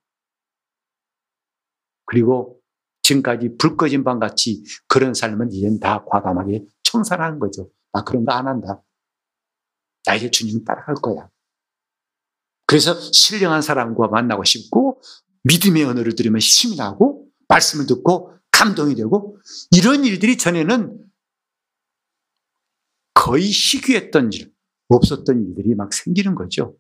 그리고 2.04 2.60
지금까지 3.02 3.56
불 3.58 3.76
꺼진 3.76 4.04
방 4.04 4.18
같이 4.18 4.62
그런 4.86 5.14
삶은 5.14 5.52
이젠 5.52 5.80
다 5.80 6.04
과감하게 6.04 6.64
청산하는 6.82 7.38
거죠. 7.38 7.70
나 7.92 8.04
그런 8.04 8.24
거 8.24 8.32
안 8.32 8.46
한다. 8.46 8.82
나 10.04 10.14
이제 10.14 10.30
주님 10.30 10.64
따라갈 10.64 10.94
거야. 10.96 11.28
그래서 12.66 12.94
신령한 12.94 13.62
사람과 13.62 14.08
만나고 14.08 14.44
싶고 14.44 15.02
믿음의 15.44 15.84
언어를 15.84 16.14
들으면 16.14 16.40
힘이 16.40 16.76
나고 16.76 17.28
말씀을 17.48 17.86
듣고 17.86 18.34
감동이 18.50 18.94
되고 18.94 19.38
이런 19.76 20.04
일들이 20.04 20.36
전에는 20.36 20.98
거의 23.14 23.44
희귀했던 23.50 24.32
일, 24.32 24.52
없었던 24.88 25.46
일들이 25.46 25.74
막 25.74 25.92
생기는 25.92 26.34
거죠. 26.34 26.76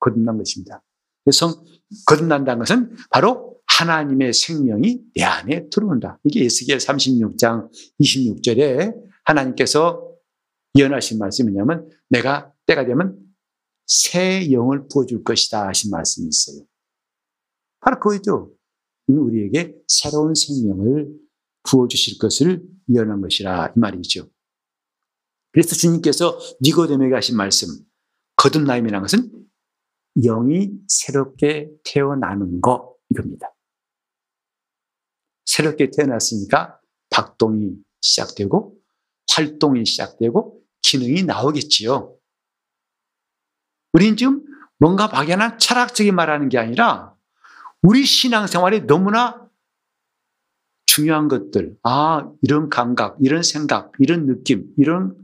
거듭난 0.00 0.38
것입니다. 0.38 0.82
그래서 1.24 1.64
거듭난다는 2.06 2.60
것은 2.60 2.96
바로 3.10 3.60
하나님의 3.66 4.32
생명이 4.32 5.00
내 5.14 5.22
안에 5.22 5.68
들어온다. 5.68 6.18
이게 6.24 6.44
에스겔 6.44 6.78
36장 6.78 7.70
26절에 8.00 8.94
하나님께서 9.24 10.08
예언하신 10.76 11.18
말씀이 11.18 11.50
뭐냐면 11.50 11.88
내가 12.08 12.52
때가 12.66 12.86
되면 12.86 13.18
새 13.86 14.50
영을 14.52 14.88
부어줄 14.88 15.24
것이다 15.24 15.68
하신 15.68 15.90
말씀이 15.90 16.28
있어요. 16.28 16.64
바로 17.80 17.98
그거죠. 18.00 18.52
우리에게 19.06 19.74
새로운 19.86 20.34
생명을 20.34 21.08
부어주실 21.62 22.18
것을 22.18 22.62
예언한 22.94 23.20
것이라 23.20 23.72
이 23.76 23.78
말이죠. 23.78 24.28
그래서 25.52 25.74
주님께서 25.74 26.38
니고데에게 26.62 27.14
하신 27.14 27.36
말씀, 27.36 27.68
거듭남이라는 28.36 29.00
것은 29.00 29.37
영이 30.22 30.72
새롭게 30.88 31.70
태어나는 31.84 32.60
것 32.60 32.96
이겁니다. 33.10 33.54
새롭게 35.46 35.90
태어났으니까 35.90 36.80
박동이 37.10 37.76
시작되고 38.00 38.76
활동이 39.34 39.84
시작되고 39.84 40.60
기능이 40.82 41.22
나오겠지요. 41.24 42.16
우린 43.92 44.16
지금 44.16 44.44
뭔가 44.78 45.08
막연한 45.08 45.58
철학적인 45.58 46.14
말하는 46.14 46.48
게 46.48 46.58
아니라 46.58 47.14
우리 47.82 48.04
신앙생활에 48.04 48.80
너무나 48.80 49.48
중요한 50.86 51.28
것들, 51.28 51.76
아, 51.82 52.28
이런 52.42 52.68
감각, 52.68 53.16
이런 53.20 53.42
생각, 53.42 53.92
이런 53.98 54.26
느낌, 54.26 54.72
이런 54.76 55.16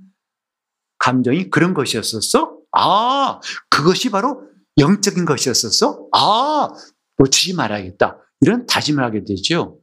감정이 0.99 1.51
그런 1.51 1.74
것이었었어? 1.74 2.59
아, 2.72 3.40
그것이 3.70 4.11
바로 4.11 4.49
영적인 4.79 5.25
것이었었어? 5.25 6.09
아, 6.12 6.68
놓치지 7.18 7.55
말아야겠다. 7.55 8.18
이런 8.41 8.66
다짐을 8.66 9.03
하게 9.05 9.25
되죠. 9.25 9.81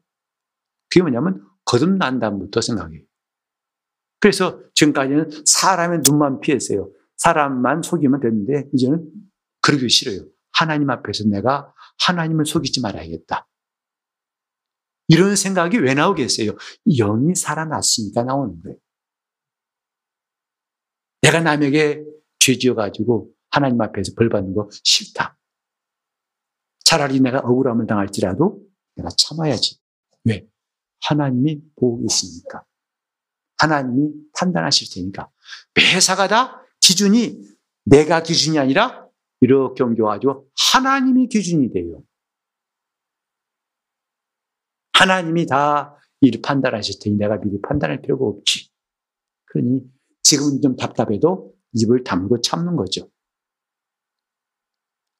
그게 0.90 1.02
뭐냐면 1.02 1.46
거듭난 1.66 2.20
다음부터 2.20 2.62
생각해요. 2.62 3.02
그래서 4.20 4.62
지금까지는 4.76 5.44
사람의 5.46 6.02
눈만 6.08 6.42
피했어요. 6.42 6.92
사람만 7.18 7.82
속이면 7.82 8.20
되는데 8.20 8.70
이제는 8.74 9.10
그러기 9.62 9.90
싫어요. 9.90 10.28
하나님 10.54 10.90
앞에서 10.90 11.24
내가 11.28 11.74
하나님을 12.06 12.46
속이지 12.46 12.82
말아야겠다. 12.82 13.48
이런 15.08 15.36
생각이 15.36 15.78
왜 15.78 15.94
나오겠어요? 15.94 16.52
영이 16.86 17.36
살아났으니까 17.36 18.24
나오는 18.24 18.62
거예요. 18.62 18.78
내가 21.22 21.42
남에게 21.42 22.04
죄 22.40 22.58
지어가지고 22.58 23.32
하나님 23.52 23.80
앞에서 23.82 24.14
벌 24.16 24.30
받는 24.30 24.56
거 24.56 24.70
싫다. 24.84 25.38
차라리 26.86 27.20
내가 27.20 27.40
억울함을 27.40 27.86
당할지라도 27.86 28.62
내가 28.96 29.10
참아야지. 29.18 29.80
왜? 30.26 30.48
하나님이 31.04 31.62
보고 31.76 32.02
계시니까. 32.02 32.66
하나님이 33.58 34.14
판단하실 34.38 34.90
테니까. 34.94 35.30
매사가 35.76 36.28
다 36.28 36.66
기준이 36.80 37.42
내가 37.86 38.24
기준이 38.24 38.58
아니라 38.58 39.08
이렇게 39.42 39.84
옮겨가지고 39.84 40.50
하나님이 40.74 41.28
기준이 41.28 41.72
돼요. 41.72 42.02
하나님이 44.94 45.46
다 45.48 45.98
일을 46.22 46.42
판단하실 46.42 47.00
테니 47.02 47.18
내가 47.18 47.40
미리 47.40 47.60
판단할 47.62 48.02
필요가 48.02 48.26
없지. 48.26 48.70
그러니 49.46 49.82
지금은 50.22 50.62
좀 50.62 50.76
답답해도 50.76 51.54
입을 51.74 52.04
다물고 52.04 52.42
참는 52.42 52.76
거죠. 52.76 53.11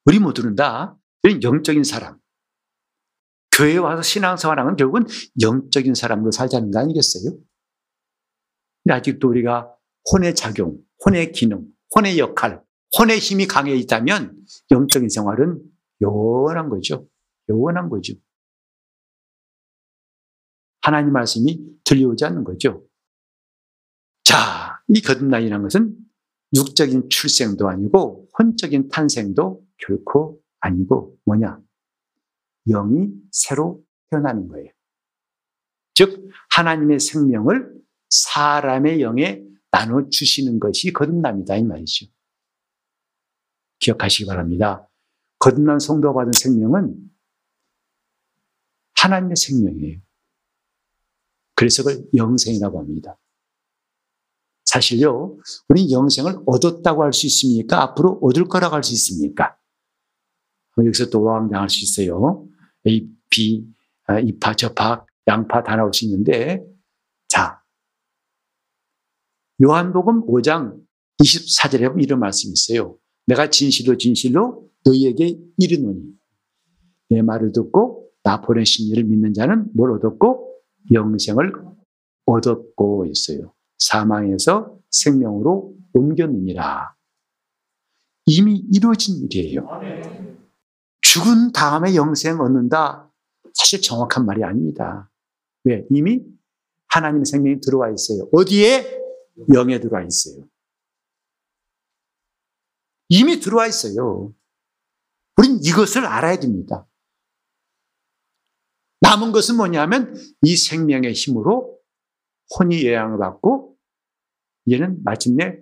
우리 0.06 0.20
모두는 0.20 0.56
다 0.56 0.98
영적인 1.44 1.84
사람. 1.84 2.20
교회에 3.56 3.78
와서 3.78 4.02
신앙생활하면 4.02 4.76
결국은 4.76 5.06
영적인 5.42 5.94
사람으로 5.94 6.32
살자는 6.32 6.72
거 6.72 6.80
아니겠어요? 6.80 7.38
근데 8.84 8.96
아직도 8.96 9.30
우리가 9.30 9.76
혼의 10.12 10.34
작용, 10.34 10.78
혼의 11.06 11.32
기능, 11.32 11.68
혼의 11.96 12.18
역할, 12.18 12.64
혼의 12.98 13.20
힘이 13.20 13.46
강해 13.48 13.76
있다면 13.76 14.36
영적인 14.72 15.10
생활은 15.10 15.62
요원한 16.02 16.70
거죠. 16.70 17.08
요원한 17.50 17.90
거죠. 17.90 18.14
하나님 20.82 21.14
말씀이 21.14 21.60
들려오지 21.84 22.26
않는 22.26 22.44
거죠. 22.44 22.84
자, 24.24 24.82
이 24.88 25.02
거듭남이라는 25.02 25.64
것은 25.64 25.96
육적인 26.56 27.10
출생도 27.10 27.70
아니고 27.70 28.30
혼적인 28.38 28.90
탄생도 28.90 29.66
결코 29.78 30.42
아니고 30.60 31.18
뭐냐? 31.26 31.60
영이 32.68 33.10
새로 33.32 33.84
태어나는 34.10 34.48
거예요. 34.48 34.70
즉, 35.94 36.30
하나님의 36.52 37.00
생명을 37.00 37.74
사람의 38.10 39.02
영에 39.02 39.44
나눠주시는 39.72 40.60
것이 40.60 40.92
거듭남이다, 40.94 41.58
이 41.58 41.64
말이죠. 41.64 42.08
기억하시기 43.80 44.26
바랍니다. 44.28 44.88
거듭난 45.40 45.80
성도가 45.80 46.14
받은 46.14 46.34
생명은 46.34 46.96
하나님의 48.96 49.36
생명이에요. 49.36 50.00
그래서 51.56 51.84
그걸 51.84 52.06
영생이라고 52.16 52.80
합니다. 52.80 53.18
사실요, 54.72 55.38
우리 55.68 55.92
영생을 55.92 56.44
얻었다고 56.46 57.04
할 57.04 57.12
수 57.14 57.28
있습니까? 57.28 57.82
앞으로 57.84 58.20
얻을 58.22 58.46
거라고 58.46 58.76
할 58.76 58.84
수 58.84 58.94
있습니까? 58.94 59.58
여기서 60.78 61.10
또 61.10 61.24
왕당할 61.24 61.70
수 61.70 61.84
있어요. 61.84 62.48
A, 62.88 63.08
B, 63.30 63.66
아, 64.08 64.20
이파, 64.20 64.56
저파, 64.56 65.06
양파 65.28 65.62
다 65.62 65.76
나올 65.76 65.94
수 65.94 66.06
있는데, 66.06 66.64
자, 67.28 67.62
요한복음 69.62 70.26
5장 70.28 70.80
24절에 71.22 71.90
보면 71.90 72.04
이런 72.04 72.20
말씀이 72.20 72.54
있어요. 72.54 72.98
내가 73.28 73.50
진실로 73.50 73.98
진실로 73.98 74.70
너희에게 74.86 75.38
이르노니 75.58 76.02
내 77.10 77.22
말을 77.22 77.52
듣고 77.52 78.10
나 78.24 78.42
보내신 78.42 78.88
이를 78.88 79.04
믿는 79.04 79.34
자는 79.34 79.70
뭘 79.76 79.92
얻었고 79.92 80.62
영생을 80.92 81.52
얻었고 82.26 83.06
있어요. 83.08 83.54
사망에서 83.82 84.78
생명으로 84.92 85.76
옮겼느니라. 85.94 86.96
이미 88.28 88.64
이루어진 88.72 89.24
일이에요. 89.24 89.68
죽은 91.02 91.52
다음에 91.52 91.96
영생 91.96 92.40
얻는다? 92.40 93.12
사실 93.54 93.82
정확한 93.82 94.26
말이 94.26 94.44
아닙니다. 94.44 95.12
왜? 95.64 95.86
이미 95.90 96.24
하나님의 96.88 97.26
생명이 97.26 97.60
들어와 97.62 97.90
있어요. 97.90 98.30
어디에? 98.32 99.02
영에 99.54 99.80
들어와 99.80 100.04
있어요. 100.04 100.48
이미 103.10 103.40
들어와 103.40 103.68
있어요. 103.68 104.34
우린 105.38 105.60
이것을 105.64 106.06
알아야 106.06 106.40
됩니다. 106.40 106.88
남은 109.02 109.32
것은 109.32 109.58
뭐냐면 109.58 110.16
이 110.44 110.56
생명의 110.56 111.14
힘으로 111.14 111.80
혼이 112.58 112.84
예양을 112.84 113.18
받고 113.18 113.71
얘는 114.72 115.04
마침내 115.04 115.60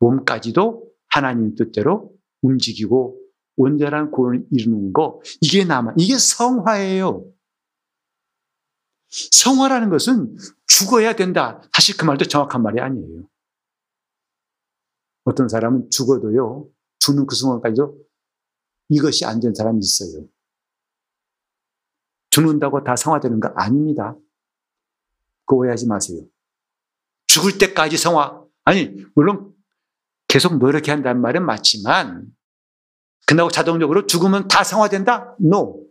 몸까지도 0.00 0.90
하나님 1.08 1.54
뜻대로 1.54 2.12
움직이고 2.42 3.20
온전한 3.56 4.10
구원을 4.10 4.46
이루는 4.50 4.92
거 4.92 5.20
이게 5.40 5.64
남아 5.64 5.94
이게 5.96 6.18
성화예요. 6.18 7.24
성화라는 9.30 9.90
것은 9.90 10.36
죽어야 10.66 11.14
된다. 11.14 11.62
사실 11.72 11.96
그 11.96 12.04
말도 12.04 12.24
정확한 12.24 12.62
말이 12.62 12.80
아니에요. 12.80 13.28
어떤 15.24 15.48
사람은 15.48 15.90
죽어도요, 15.90 16.68
죽는 16.98 17.26
그 17.26 17.34
순간까지도 17.36 17.96
이것이 18.88 19.24
안 19.24 19.40
된 19.40 19.54
사람이 19.54 19.78
있어요. 19.78 20.26
죽는다고 22.30 22.82
다 22.82 22.96
성화되는 22.96 23.38
거 23.40 23.48
아닙니다. 23.54 24.16
그거 25.46 25.60
오해하지 25.60 25.86
마세요. 25.86 26.26
죽을 27.34 27.58
때까지 27.58 27.96
성화. 27.96 28.44
아니, 28.62 28.94
물론 29.16 29.52
계속 30.28 30.56
노력해야 30.58 30.94
한다는 30.94 31.20
말은 31.20 31.44
맞지만, 31.44 32.32
끝나고 33.26 33.50
자동적으로 33.50 34.06
죽으면 34.06 34.46
다 34.46 34.62
성화된다? 34.62 35.36
No. 35.40 35.84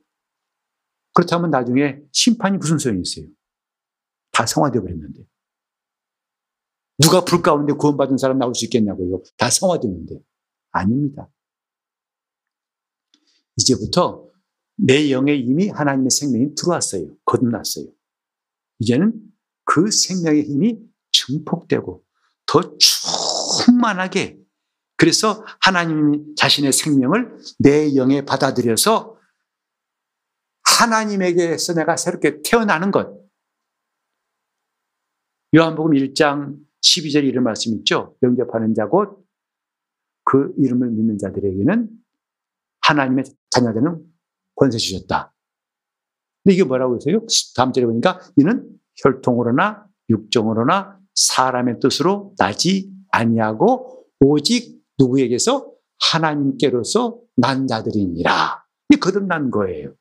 그렇다면 1.13 1.51
나중에 1.51 1.99
심판이 2.13 2.57
무슨 2.57 2.77
소용이 2.77 3.01
있어요? 3.01 3.25
다 4.31 4.45
성화되어 4.45 4.81
버렸는데. 4.81 5.25
누가 6.99 7.25
불 7.25 7.41
가운데 7.41 7.73
구원받은 7.73 8.17
사람 8.17 8.37
나올 8.37 8.55
수 8.55 8.63
있겠냐고요. 8.63 9.21
다 9.35 9.49
성화됐는데. 9.49 10.19
아닙니다. 10.71 11.29
이제부터 13.57 14.29
내 14.77 15.11
영에 15.11 15.35
이미 15.35 15.67
하나님의 15.67 16.09
생명이 16.09 16.55
들어왔어요. 16.55 17.17
거듭났어요. 17.25 17.87
이제는 18.79 19.21
그 19.65 19.91
생명의 19.91 20.43
힘이 20.43 20.92
증폭되고 21.27 22.03
더 22.45 22.77
충만하게 22.77 24.37
그래서 24.97 25.43
하나님 25.59 26.35
자신의 26.35 26.71
생명을 26.71 27.37
내 27.59 27.95
영에 27.95 28.25
받아들여서 28.25 29.17
하나님에게서 30.63 31.73
내가 31.73 31.97
새롭게 31.97 32.41
태어나는 32.43 32.91
것. 32.91 33.21
요한복음 35.55 35.91
1장 35.91 36.57
12절 36.81 37.25
이런 37.25 37.43
말씀 37.43 37.73
있죠. 37.77 38.15
영접하는 38.23 38.73
자고 38.73 39.23
그 40.23 40.53
이름을 40.57 40.89
믿는 40.91 41.17
자들에게는 41.17 41.89
하나님의 42.81 43.25
자녀되는 43.49 44.03
권세 44.55 44.77
주셨다. 44.77 45.33
근데 46.43 46.55
이게 46.55 46.63
뭐라고 46.63 46.95
했어요? 46.95 47.25
다음 47.55 47.71
절에 47.71 47.85
보니까 47.85 48.19
이는 48.37 48.69
혈통으로나 49.01 49.87
육정으로나 50.09 50.99
사람의 51.15 51.79
뜻으로 51.79 52.33
나지 52.37 52.91
아니하고 53.11 54.05
오직 54.19 54.81
누구에게서 54.97 55.71
하나님께로서 55.99 57.19
난 57.35 57.67
자들이니라. 57.67 58.63
이 58.89 58.95
거듭난 58.97 59.51
거예요. 59.51 59.93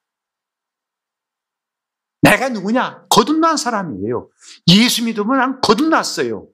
내가 2.22 2.48
누구냐? 2.48 3.06
거듭난 3.08 3.56
사람이에요. 3.56 4.30
예수 4.68 5.04
믿으면 5.04 5.38
난 5.38 5.60
거듭났어요. 5.60 6.48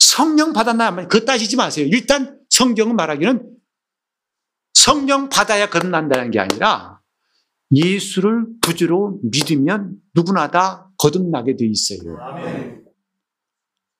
성령 0.00 0.52
받았나? 0.52 1.08
그거 1.08 1.24
따지지 1.24 1.56
마세요. 1.56 1.86
일단 1.90 2.40
성경은 2.50 2.96
말하기는 2.96 3.54
성령 4.74 5.28
받아야 5.28 5.70
거듭난다는 5.70 6.30
게 6.30 6.40
아니라 6.40 7.00
예수를 7.72 8.46
구주로 8.62 9.20
믿으면 9.22 9.96
누구나 10.14 10.50
다 10.50 10.90
거듭나게 10.98 11.56
돼 11.56 11.66
있어요. 11.66 12.83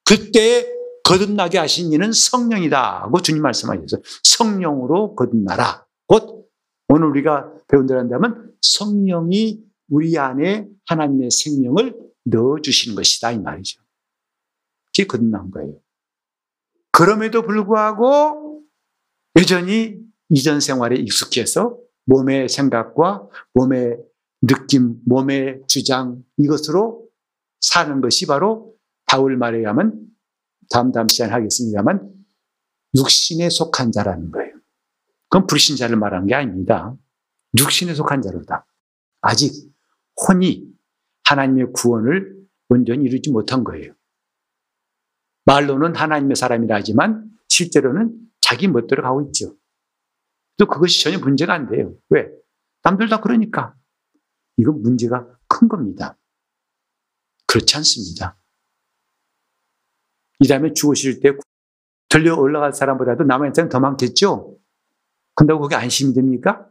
그때 0.04 0.66
거듭나게 1.04 1.58
하신 1.58 1.92
이는 1.92 2.12
성령이다. 2.12 3.08
고 3.12 3.20
주님 3.20 3.42
말씀하셔서 3.42 3.98
성령으로 4.22 5.14
거듭나라. 5.14 5.86
곧 6.06 6.48
오늘 6.88 7.08
우리가 7.08 7.50
배운 7.68 7.86
대로 7.86 8.00
한다면 8.00 8.52
성령이 8.60 9.62
우리 9.88 10.18
안에 10.18 10.66
하나님의 10.86 11.30
생명을 11.30 11.94
넣어주시는 12.24 12.96
것이다. 12.96 13.32
이 13.32 13.38
말이죠. 13.38 13.80
그게 14.86 15.06
거듭난 15.06 15.50
거예요. 15.50 15.74
그럼에도 16.90 17.42
불구하고 17.42 18.62
여전히 19.36 19.98
이전 20.28 20.60
생활에 20.60 20.96
익숙해서 20.96 21.76
몸의 22.06 22.48
생각과 22.48 23.28
몸의 23.54 23.98
느낌, 24.42 24.96
몸의 25.04 25.62
주장 25.66 26.22
이것으로 26.38 27.06
사는 27.60 28.00
것이 28.00 28.26
바로 28.26 28.73
바울 29.14 29.36
말에 29.36 29.58
의하면 29.58 30.08
다음 30.70 30.90
다음 30.90 31.06
시간에 31.06 31.32
하겠습니다만 31.32 32.12
육신에 32.96 33.48
속한 33.48 33.92
자라는 33.92 34.32
거예요. 34.32 34.52
그건 35.28 35.46
불신자를 35.46 35.96
말하는 35.96 36.26
게 36.26 36.34
아닙니다. 36.34 36.96
육신에 37.56 37.94
속한 37.94 38.22
자로다. 38.22 38.66
아직 39.20 39.52
혼이 40.16 40.66
하나님의 41.26 41.72
구원을 41.74 42.44
온전히 42.68 43.04
이루지 43.04 43.30
못한 43.30 43.62
거예요. 43.62 43.94
말로는 45.44 45.94
하나님의 45.94 46.34
사람이라 46.34 46.74
하지만 46.74 47.30
실제로는 47.48 48.18
자기 48.40 48.66
멋대로 48.66 49.04
가고 49.04 49.22
있죠. 49.26 49.56
또 50.56 50.66
그것이 50.66 51.04
전혀 51.04 51.20
문제가 51.20 51.54
안 51.54 51.70
돼요. 51.70 51.94
왜? 52.08 52.28
남들 52.82 53.08
다 53.08 53.20
그러니까. 53.20 53.76
이건 54.56 54.82
문제가 54.82 55.24
큰 55.46 55.68
겁니다. 55.68 56.18
그렇지 57.46 57.76
않습니다. 57.76 58.36
이 60.44 60.46
다음에 60.46 60.74
죽으실 60.74 61.20
때 61.20 61.30
들려 62.10 62.36
올라갈 62.36 62.74
사람보다도 62.74 63.24
남의 63.24 63.48
인생 63.48 63.70
더 63.70 63.80
많겠죠? 63.80 64.58
근데 65.34 65.54
그게 65.54 65.74
안심이 65.74 66.12
됩니까? 66.12 66.68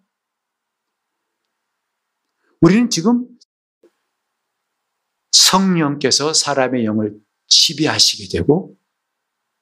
우리는 2.61 2.91
지금 2.91 3.27
성령께서 5.31 6.33
사람의 6.33 6.85
영을 6.85 7.19
지배하시게 7.47 8.37
되고 8.37 8.77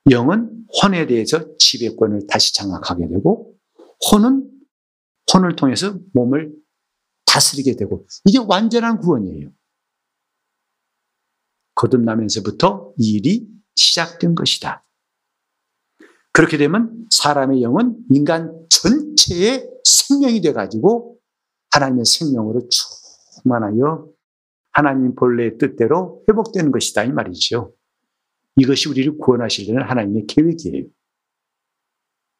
영은 0.09 0.65
혼에 0.83 1.07
대해서 1.07 1.57
지배권을 1.57 2.27
다시 2.27 2.53
장악하게 2.53 3.07
되고 3.07 3.57
혼은 4.11 4.51
혼을 5.33 5.55
통해서 5.55 5.97
몸을 6.13 6.53
다스리게 7.25 7.77
되고 7.77 8.05
이게 8.25 8.39
완전한 8.45 8.99
구원이에요. 8.99 9.53
거듭나면서부터 11.75 12.93
이 12.97 13.13
일이 13.13 13.60
시작된 13.81 14.35
것이다. 14.35 14.85
그렇게 16.33 16.57
되면 16.57 17.07
사람의 17.09 17.61
영은 17.61 17.97
인간 18.09 18.53
전체의 18.69 19.69
생명이 19.83 20.41
돼가지고 20.41 21.17
하나님의 21.71 22.05
생명으로 22.05 22.67
충만하여 23.43 24.07
하나님 24.71 25.15
본래의 25.15 25.57
뜻대로 25.57 26.23
회복되는 26.29 26.71
것이다. 26.71 27.03
이 27.03 27.11
말이죠. 27.11 27.73
이것이 28.55 28.89
우리를 28.89 29.17
구원하시려는 29.17 29.83
하나님의 29.83 30.27
계획이에요. 30.27 30.85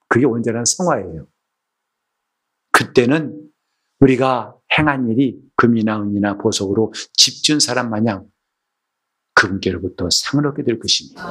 그게 0.08 0.26
온전한 0.26 0.64
성화예요. 0.66 1.28
그때는 2.72 3.50
우리가 4.00 4.56
행한 4.78 5.10
일이 5.10 5.40
금이나 5.56 6.02
은이나 6.02 6.38
보석으로 6.38 6.94
집준 7.14 7.60
사람 7.60 7.90
마냥 7.90 8.28
그분께로부터 9.42 10.10
상을 10.12 10.46
얻게 10.46 10.64
될 10.64 10.78
것입니다. 10.78 11.26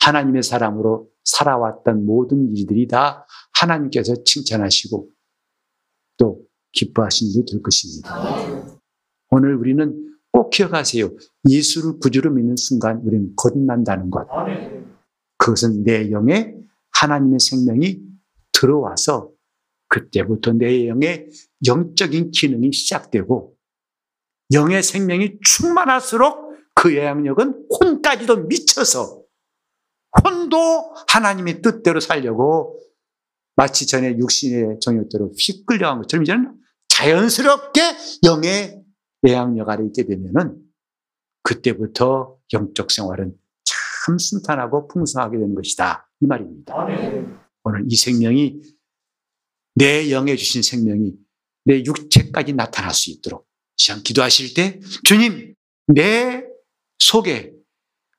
하나님의 0.00 0.42
사람으로 0.42 1.08
살아왔던 1.24 2.04
모든 2.04 2.54
일들이 2.54 2.86
다 2.86 3.26
하나님께서 3.58 4.22
칭찬하시고 4.24 5.10
또 6.18 6.42
기뻐하신 6.72 7.28
일이 7.30 7.44
될 7.50 7.62
것입니다. 7.62 8.14
오늘 9.30 9.54
우리는 9.54 10.18
꼭 10.32 10.50
기억하세요. 10.50 11.10
예수를 11.48 11.98
구주로 12.00 12.30
믿는 12.30 12.56
순간 12.56 12.98
우리는 12.98 13.32
거듭난다는 13.36 14.10
것. 14.10 14.26
그것은 15.38 15.84
내 15.84 16.10
영에 16.10 16.54
하나님의 16.92 17.40
생명이 17.40 18.00
들어와서 18.52 19.30
그때부터 19.88 20.52
내 20.52 20.88
영의 20.88 21.28
영적인 21.66 22.30
기능이 22.30 22.72
시작되고 22.72 23.54
영의 24.52 24.82
생명이 24.82 25.38
충만할수록 25.44 26.52
그 26.74 26.96
영향력은 26.96 27.68
혼까지도 27.80 28.44
미쳐서 28.46 29.22
혼도 30.24 30.94
하나님의 31.08 31.62
뜻대로 31.62 32.00
살려고 32.00 32.78
마치 33.56 33.86
전에 33.86 34.16
육신의 34.18 34.78
정욕대로 34.80 35.32
휙 35.38 35.66
끌려간 35.66 35.98
것처럼 35.98 36.24
이제는 36.24 36.54
자연스럽게 36.88 37.80
영의 38.24 38.82
예양력 39.26 39.68
아래 39.68 39.84
있게 39.86 40.04
되면은 40.04 40.58
그때부터 41.42 42.38
영적 42.52 42.90
생활은 42.90 43.34
참 43.64 44.18
순탄하고 44.18 44.88
풍성하게 44.88 45.38
되는 45.38 45.54
것이다. 45.54 46.10
이 46.20 46.26
말입니다. 46.26 46.74
오늘 47.64 47.84
이 47.88 47.96
생명이 47.96 48.60
내 49.74 50.10
영에 50.10 50.36
주신 50.36 50.62
생명이 50.62 51.14
내 51.64 51.82
육체까지 51.84 52.52
나타날 52.54 52.92
수 52.92 53.10
있도록 53.10 53.46
시간 53.82 54.04
기도하실 54.04 54.54
때 54.54 54.80
주님 55.02 55.56
내 55.88 56.44
속에 57.00 57.52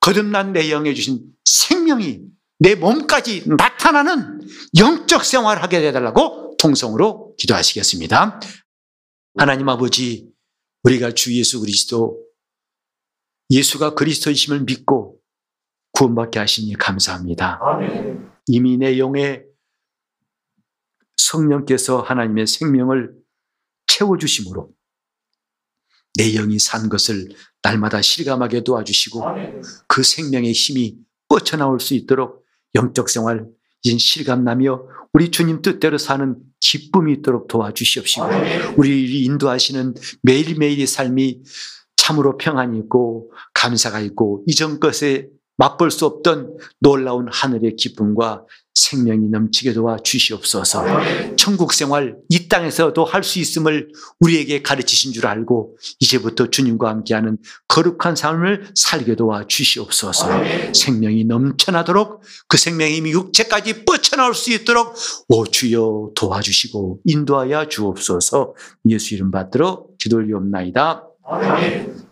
거듭난 0.01 0.51
내 0.51 0.69
영에 0.69 0.93
주신 0.93 1.23
생명이 1.45 2.19
내 2.59 2.75
몸까지 2.75 3.47
나타나는 3.47 4.41
영적 4.77 5.23
생활을 5.23 5.63
하게 5.63 5.87
해달라고 5.87 6.57
통성으로 6.59 7.35
기도하시겠습니다. 7.37 8.41
하나님 9.37 9.69
아버지, 9.69 10.29
우리가 10.83 11.11
주 11.11 11.33
예수 11.37 11.61
그리스도, 11.61 12.21
예수가 13.49 13.95
그리스도이심을 13.95 14.63
믿고 14.65 15.21
구원받게 15.93 16.39
하시니 16.39 16.73
감사합니다. 16.73 17.61
이미 18.47 18.77
내 18.77 18.97
영에 18.99 19.43
성령께서 21.15 22.01
하나님의 22.01 22.47
생명을 22.47 23.13
채워주심으로 23.87 24.73
내 26.15 26.31
영이 26.31 26.59
산 26.59 26.89
것을 26.89 27.29
날마다 27.61 28.01
실감하게 28.01 28.63
도와주시고 28.63 29.23
그 29.87 30.03
생명의 30.03 30.51
힘이 30.51 30.97
뻗쳐나올 31.27 31.79
수 31.79 31.93
있도록 31.93 32.45
영적 32.75 33.09
생활 33.09 33.45
인 33.85 33.97
실감나며 33.97 34.83
우리 35.11 35.29
주님 35.29 35.61
뜻대로 35.61 35.97
사는 35.97 36.37
기쁨이 36.61 37.13
있도록 37.13 37.47
도와주시옵시고 37.49 38.25
우리를 38.77 39.13
인도하시는 39.13 39.93
매일매일의 40.21 40.87
삶이 40.87 41.41
참으로 41.97 42.37
평안이 42.37 42.79
있고 42.79 43.31
감사가 43.53 43.99
있고 43.99 44.43
이전 44.47 44.79
것에 44.79 45.27
맛볼 45.57 45.91
수 45.91 46.05
없던 46.05 46.57
놀라운 46.79 47.27
하늘의 47.31 47.75
기쁨과 47.75 48.45
생명이 48.83 49.29
넘치게 49.29 49.73
도와 49.73 49.97
주시옵소서. 50.03 50.85
천국 51.37 51.73
생활 51.73 52.17
이 52.29 52.47
땅에서도 52.47 53.03
할 53.05 53.23
수 53.23 53.39
있음을 53.39 53.87
우리에게 54.19 54.61
가르치신 54.61 55.13
줄 55.13 55.25
알고 55.27 55.77
이제부터 56.01 56.49
주님과 56.49 56.89
함께하는 56.89 57.37
거룩한 57.69 58.17
삶을 58.17 58.71
살게 58.75 59.15
도와 59.15 59.47
주시옵소서. 59.47 60.27
생명이 60.73 61.23
넘쳐나도록 61.23 62.21
그 62.49 62.57
생명의 62.57 62.97
힘이 62.97 63.11
육체까지 63.11 63.85
뻗쳐나올 63.85 64.35
수 64.35 64.51
있도록 64.51 64.93
오 65.29 65.45
주여 65.45 66.11
도와주시고 66.15 66.99
인도하여 67.05 67.69
주옵소서. 67.69 68.55
예수 68.89 69.15
이름 69.15 69.31
받들어 69.31 69.85
기도 69.97 70.17
올리옵나이다. 70.17 71.07
아멘. 71.25 72.02